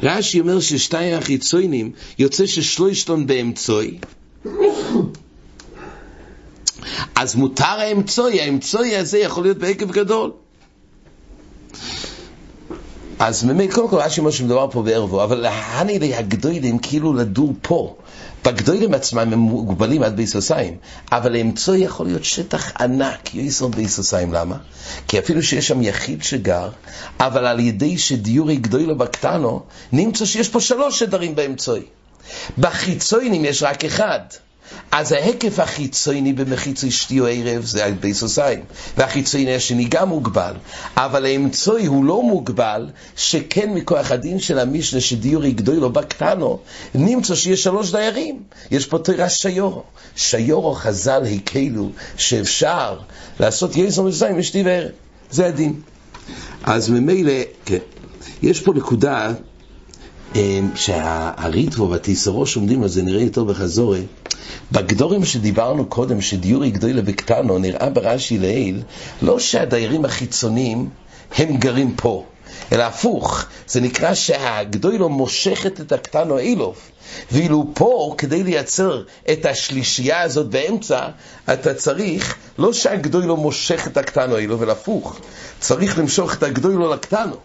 רש"י 0.02 0.40
אומר 0.40 0.60
ששתי 0.60 1.14
החיצונים 1.14 1.92
יוצא 2.18 2.46
ששלושתון 2.46 3.26
באמצוי, 3.26 3.98
אז 7.14 7.34
מותר 7.34 7.64
האמצוי, 7.64 8.40
האמצוי 8.40 8.96
הזה 8.96 9.18
יכול 9.18 9.42
להיות 9.42 9.58
בהיקף 9.58 9.86
גדול. 9.86 10.30
אז 13.18 13.44
באמת, 13.44 13.72
קודם 13.72 13.88
כל, 13.88 13.96
רש"י 13.96 14.20
אומר 14.20 14.30
שמדובר 14.30 14.68
פה 14.70 14.82
בערבו, 14.82 15.24
אבל 15.24 15.46
הנילי 15.46 16.14
הגדולים 16.14 16.78
כאילו 16.78 17.14
לדור 17.14 17.54
פה. 17.62 17.96
בגדולים 18.48 18.94
עצמם 18.94 19.32
הם 19.32 19.38
מוגבלים 19.38 20.02
עד 20.02 20.16
ביסוסיים, 20.16 20.76
אבל 21.12 21.32
למצוא 21.32 21.76
יכול 21.76 22.06
להיות 22.06 22.24
שטח 22.24 22.72
ענק, 22.80 23.34
יסוד 23.34 23.76
ביסוסיים, 23.76 24.32
למה? 24.32 24.56
כי 25.08 25.18
אפילו 25.18 25.42
שיש 25.42 25.68
שם 25.68 25.82
יחיד 25.82 26.22
שגר, 26.22 26.68
אבל 27.20 27.46
על 27.46 27.60
ידי 27.60 27.98
שדיורי 27.98 28.56
גדולו 28.56 28.96
בקטנו, 28.96 29.62
נמצא 29.92 30.24
שיש 30.24 30.48
פה 30.48 30.60
שלוש 30.60 30.98
שדרים 30.98 31.34
באמצוי. 31.34 31.82
בחיצוינים 32.58 33.44
יש 33.44 33.62
רק 33.62 33.84
אחד. 33.84 34.20
אז 34.92 35.12
ההיקף 35.12 35.58
החיצוני 35.58 36.32
במחיץ 36.32 36.84
אשתי 36.84 37.20
או 37.20 37.26
ערב 37.26 37.64
זה 37.64 37.86
הביסוסיים, 37.86 38.60
והחיצוני 38.96 39.54
השני 39.54 39.84
גם 39.84 40.08
מוגבל, 40.08 40.52
אבל 40.96 41.24
האמצוי 41.24 41.86
הוא 41.86 42.04
לא 42.04 42.22
מוגבל, 42.22 42.86
שכן 43.16 43.70
מכוח 43.74 44.10
הדין 44.10 44.38
של 44.38 44.58
המשנה 44.58 45.00
שדיורי 45.00 45.52
גדולו 45.52 45.90
בקטנו, 45.90 46.58
נמצא 46.94 47.34
שיש 47.34 47.62
שלוש 47.62 47.92
דיירים, 47.92 48.42
יש 48.70 48.86
פה 48.86 48.98
תירה 48.98 49.28
שיורו, 49.28 49.82
שיורו 50.16 50.74
חז"ל 50.74 51.22
הקלו 51.34 51.90
שאפשר 52.16 52.98
לעשות 53.40 53.76
יזו 53.76 54.04
מזיים 54.04 54.38
אשתי 54.38 54.62
וערב, 54.62 54.90
זה 55.30 55.46
הדין. 55.46 55.80
אז 56.64 56.88
ממילא, 56.90 57.32
כן, 57.64 57.78
יש 58.42 58.60
פה 58.60 58.72
נקודה 58.72 59.32
שהריטבו 60.74 61.90
והתיסרוש 61.90 62.56
עומדים 62.56 62.82
על 62.82 62.88
זה 62.88 63.02
נראה 63.02 63.22
יותר 63.22 63.44
בחזורי. 63.44 64.02
בגדורים 64.72 65.24
שדיברנו 65.24 65.86
קודם, 65.86 66.20
שדיורי 66.20 66.70
גדולה 66.70 67.02
בקטנו, 67.02 67.58
נראה 67.58 67.90
ברש"י 67.90 68.38
לעיל, 68.38 68.82
לא 69.22 69.38
שהדיירים 69.38 70.04
החיצוניים 70.04 70.88
הם 71.36 71.56
גרים 71.56 71.94
פה, 71.96 72.24
אלא 72.72 72.82
הפוך, 72.82 73.44
זה 73.66 73.80
נקרא 73.80 74.14
שהגדולו 74.14 75.08
מושכת 75.08 75.80
את 75.80 75.92
הקטנו 75.92 76.38
אילוף. 76.38 76.90
ואילו 77.32 77.66
פה, 77.74 78.14
כדי 78.18 78.42
לייצר 78.42 79.02
את 79.32 79.46
השלישייה 79.46 80.22
הזאת 80.22 80.50
באמצע, 80.50 81.08
אתה 81.52 81.74
צריך, 81.74 82.36
לא 82.58 82.72
שהגדולו 82.72 83.36
מושך 83.36 83.86
את 83.86 83.96
הקטנו 83.96 84.36
אילוף, 84.36 84.62
אלא 84.62 84.72
הפוך, 84.72 85.18
צריך 85.60 85.98
למשוך 85.98 86.34
את 86.34 86.42
הגדולו 86.42 86.92
לקטנו. 86.92 87.36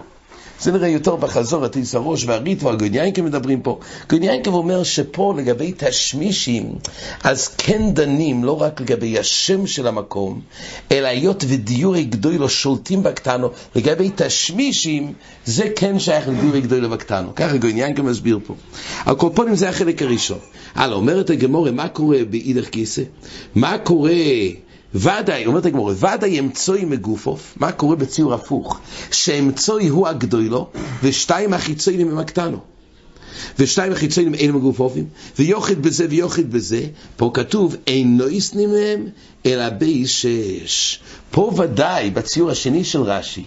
זה 0.63 0.71
נראה 0.71 0.87
יותר 0.87 1.15
בחזור, 1.15 1.65
הטיס 1.65 1.95
הראש 1.95 2.25
והריטו, 2.25 2.69
הגוניינקה 2.69 3.21
מדברים 3.21 3.61
פה. 3.61 3.79
גוניינקה 4.09 4.49
אומר 4.49 4.83
שפה 4.83 5.33
לגבי 5.37 5.73
תשמישים, 5.77 6.75
אז 7.23 7.47
כן 7.47 7.93
דנים 7.93 8.43
לא 8.43 8.61
רק 8.61 8.81
לגבי 8.81 9.19
השם 9.19 9.67
של 9.67 9.87
המקום, 9.87 10.41
אלא 10.91 11.07
היות 11.07 11.43
ודיורי 11.47 12.03
גדולו 12.03 12.49
שולטים 12.49 13.03
בקטנו, 13.03 13.49
לגבי 13.75 14.11
תשמישים, 14.15 15.13
זה 15.45 15.63
כן 15.75 15.99
שייך 15.99 16.27
לדיורי 16.27 16.61
גדולו 16.61 16.89
בקטנו. 16.89 17.35
ככה 17.35 17.57
גוניינקה 17.57 18.03
מסביר 18.03 18.39
פה. 18.45 18.55
הקופונים 18.99 19.55
זה 19.55 19.69
החלק 19.69 20.01
הראשון. 20.01 20.39
הלאה, 20.75 20.95
אומרת 20.95 21.29
הגמורה, 21.29 21.71
מה 21.71 21.87
קורה 21.87 22.17
באידך 22.29 22.69
כיסא? 22.69 23.01
מה 23.55 23.77
קורה... 23.77 24.13
ודאי, 24.95 25.45
אומרת 25.45 25.65
הגמורה, 25.65 25.93
ודאי 25.97 26.39
אמצוי 26.39 26.85
מגופוף, 26.85 27.53
מה 27.55 27.71
קורה 27.71 27.95
בציור 27.95 28.33
הפוך? 28.33 28.79
שאמצוי 29.11 29.87
הוא 29.87 30.07
הגדולו, 30.07 30.69
ושתיים 31.03 31.53
החיצונים 31.53 32.09
הם 32.09 32.17
הקטנו. 32.17 32.57
ושתיים 33.59 33.91
החיצונים 33.91 34.33
אין 34.33 34.51
מגופופים, 34.51 35.05
ויוחד 35.39 35.81
בזה 35.81 36.07
ויוחד 36.09 36.51
בזה, 36.51 36.85
פה 37.17 37.31
כתוב, 37.33 37.75
אינו 37.87 38.29
יסנים 38.29 38.71
מהם, 38.71 39.07
אלא 39.45 39.69
בי 39.69 40.07
שש. 40.07 40.99
פה 41.31 41.51
ודאי, 41.57 42.09
בציור 42.09 42.51
השני 42.51 42.83
של 42.83 43.01
רש"י, 43.01 43.43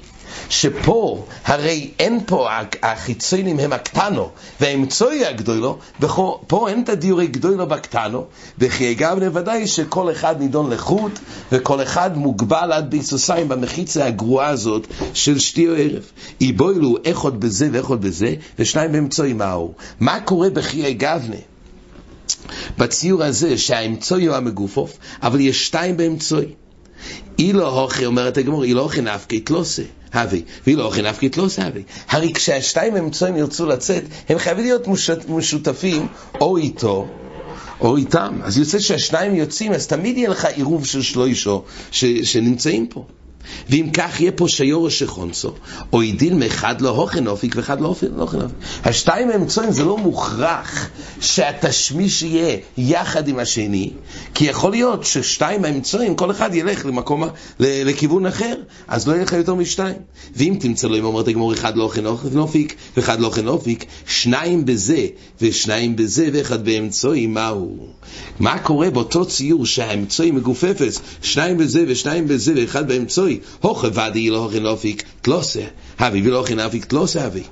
שפה 0.48 1.26
הרי 1.44 1.90
אין 1.98 2.20
פה, 2.26 2.48
החיצונים 2.82 3.58
הם 3.58 3.72
הקטנו, 3.72 4.30
והאמצוי 4.60 5.24
הגדולו, 5.26 5.78
ופה 6.00 6.68
אין 6.68 6.82
את 6.82 6.88
הדיורי 6.88 7.26
גדולו 7.26 7.66
בקטנו, 7.66 8.24
וכי 8.58 8.92
אגב 8.92 9.18
ודאי 9.34 9.66
שכל 9.66 10.10
אחד 10.10 10.40
נידון 10.40 10.70
לחוט, 10.72 11.12
וכל 11.52 11.82
אחד 11.82 12.18
מוגבל 12.18 12.72
עד 12.72 12.90
ביסוסיים 12.90 13.48
במחיצה 13.48 14.06
הגרועה 14.06 14.48
הזאת 14.48 14.86
של 15.14 15.38
שתי 15.38 15.68
או 15.68 15.74
ערב. 15.74 16.02
איבוילו 16.40 16.96
אחד 17.10 17.40
בזה 17.40 17.68
ואחד 17.72 18.00
בזה, 18.00 18.34
ושניים 18.58 18.92
באמצוי 18.92 19.32
מהו. 19.32 19.74
מה 20.00 20.20
קורה 20.20 20.50
בחיי 20.50 20.94
גבנה? 20.94 21.36
בציור 22.78 23.22
הזה 23.22 23.58
שהאמצוי 23.58 24.26
הוא 24.26 24.36
המגופוף, 24.36 24.98
אבל 25.22 25.40
יש 25.40 25.66
שתיים 25.66 25.96
באמצוי. 25.96 26.46
אילו 27.38 27.68
הוכי, 27.68 28.06
אומרת 28.06 28.38
הגמור, 28.38 28.64
אילו 28.64 28.82
הוכי 28.82 29.00
נפקי 29.00 29.40
תלוסה. 29.40 29.82
הווי, 30.14 30.42
ואילו 30.66 30.82
אוכי 30.82 31.02
נפקי 31.02 31.28
תלוס 31.28 31.58
הווי. 31.58 31.82
הרי 32.08 32.32
כשהשתיים 32.32 32.96
אמצעים 32.96 33.36
ירצו 33.36 33.66
לצאת, 33.66 34.02
הם 34.28 34.38
חייבים 34.38 34.64
להיות 34.64 34.88
משותפים 35.28 36.06
או 36.40 36.56
איתו 36.56 37.08
או 37.80 37.96
איתם. 37.96 38.40
אז 38.42 38.58
יוצא 38.58 38.78
שהשניים 38.78 39.34
יוצאים, 39.34 39.72
אז 39.72 39.86
תמיד 39.86 40.16
יהיה 40.16 40.30
לך 40.30 40.44
עירוב 40.44 40.86
של 40.86 41.02
שלוישו 41.02 41.62
ש, 41.90 42.04
שנמצאים 42.04 42.86
פה. 42.86 43.04
ואם 43.70 43.90
כך 43.92 44.20
יהיה 44.20 44.32
פה 44.32 44.48
שיור 44.48 44.90
שחונסו, 44.90 45.52
או 45.92 46.02
ידיל 46.02 46.34
מאחד 46.34 46.80
לא 46.80 46.88
הוכן 46.88 47.26
אופיק 47.26 47.56
ואחד 47.56 47.80
לא 47.80 47.88
הוכן 47.88 48.06
אופיק. 48.18 48.56
השתיים 48.84 49.30
האמצעים 49.30 49.72
זה 49.72 49.84
לא 49.84 49.98
מוכרח 49.98 50.88
שהתשמיש 51.20 52.22
יהיה 52.22 52.56
יחד 52.78 53.28
עם 53.28 53.38
השני, 53.38 53.90
כי 54.34 54.44
יכול 54.44 54.70
להיות 54.70 55.04
ששתיים 55.04 55.64
האמצעים, 55.64 56.14
כל 56.14 56.30
אחד 56.30 56.54
ילך 56.54 56.86
למקום, 56.86 57.22
לכיוון 57.60 58.26
אחר, 58.26 58.54
אז 58.88 59.08
לא 59.08 59.12
יהיה 59.12 59.22
לך 59.24 59.32
יותר 59.32 59.54
משתיים. 59.54 59.96
ואם 60.36 60.56
תמצא 60.60 60.88
לו, 60.88 60.98
אם 60.98 61.04
אומרת 61.04 61.28
הגמור, 61.28 61.52
אחד 61.52 61.76
לא 61.76 61.82
הוכן 61.82 62.06
אופיק 62.36 62.74
ואחד 62.96 63.20
לא 63.20 63.26
הוכן 63.26 63.48
אופיק, 63.48 63.84
שניים 64.06 64.64
בזה 64.66 65.06
ושניים 65.40 65.96
בזה 65.96 66.28
ואחד 66.32 66.64
באמצעי, 66.64 67.26
מהו? 67.26 67.76
מה 68.40 68.58
קורה 68.58 68.90
באותו 68.90 69.24
ציור 69.24 69.66
שהאמצעי 69.66 70.30
מגופפת, 70.30 70.92
שניים 71.22 71.58
בזה 71.58 71.84
ושניים 71.88 72.28
בזה 72.28 72.52
ואחד 72.56 72.88
באמצעי, 72.88 73.35
הוכה 73.60 73.88
ודאי 73.88 74.30
לא 74.30 74.38
הוכן 74.38 74.66
אופיק 74.66 75.02
תלוסה, 75.22 75.62
הבי 75.98 76.28
ולא 76.28 76.38
הוכן 76.38 76.60
אופיק 76.60 76.84
תלוסה 76.84 77.24
הבי. 77.24 77.42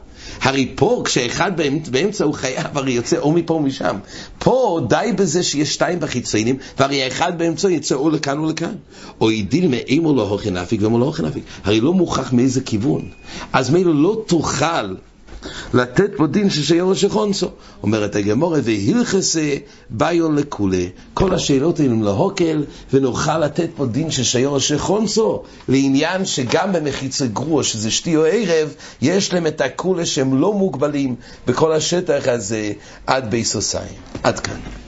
הרי 0.41 0.73
פה, 0.75 1.03
כשאחד 1.05 1.53
באמצע 1.91 2.25
הוא 2.25 2.35
חייב, 2.35 2.79
הרי 2.79 2.93
יוצא 2.93 3.19
או 3.19 3.33
מפה 3.33 3.55
או 3.55 3.61
משם. 3.61 3.97
פה 4.39 4.81
די 4.89 5.11
בזה 5.17 5.43
שיש 5.43 5.75
שתיים 5.75 6.01
בחיציינים, 6.01 6.57
והרי 6.79 7.03
האחד 7.03 7.39
באמצע 7.39 7.71
יצא 7.71 7.95
או 7.95 8.11
לכאן 8.11 8.39
או 8.39 8.47
לכאן. 8.47 8.75
או 9.21 9.31
ידיל 9.31 9.69
מאימו 9.69 10.15
לא 10.15 10.29
הוכן 10.29 10.57
אפיק 10.57 10.81
ואימו 10.81 10.99
לא 10.99 11.05
הוכן 11.05 11.25
אפיק. 11.25 11.45
הרי 11.65 11.81
לא 11.81 11.93
מוכח 11.93 12.33
מאיזה 12.33 12.61
כיוון. 12.61 13.09
אז 13.53 13.71
מילא 13.71 13.95
לא 13.95 14.23
תוכל 14.27 14.95
לתת 15.75 16.11
פה 16.17 16.27
דין 16.27 16.51
ששיור 16.51 16.95
שחונסו. 16.95 17.49
אומרת 17.83 18.17
הגמורה, 18.17 18.59
והילכסה 18.65 19.55
ביון 19.91 20.37
לכולי. 20.37 20.91
כל 21.15 21.35
השאלות 21.35 21.81
האלו 21.81 22.03
להוקל, 22.03 22.65
ונוכל 22.93 23.39
לתת 23.39 23.69
פה 23.77 23.87
דין 23.87 24.11
ששיור 24.11 24.59
שחונסו, 24.59 25.43
לעניין 25.69 26.25
שגם 26.25 26.73
במחיצי 26.73 27.29
גרוע, 27.29 27.63
שזה 27.65 27.91
שתי 27.91 28.17
או 28.17 28.25
ערב, 28.25 28.75
יש 29.03 29.33
להם 29.33 29.47
את 29.47 29.61
הכולה 29.61 30.07
שהם 30.07 30.41
לא 30.41 30.53
מוגבלים 30.53 31.15
בכל 31.47 31.73
השטח 31.73 32.23
הזה 32.29 32.73
עד 33.07 33.31
ביסוסיים. 33.31 33.97
עד 34.23 34.41
כאן. 34.41 34.84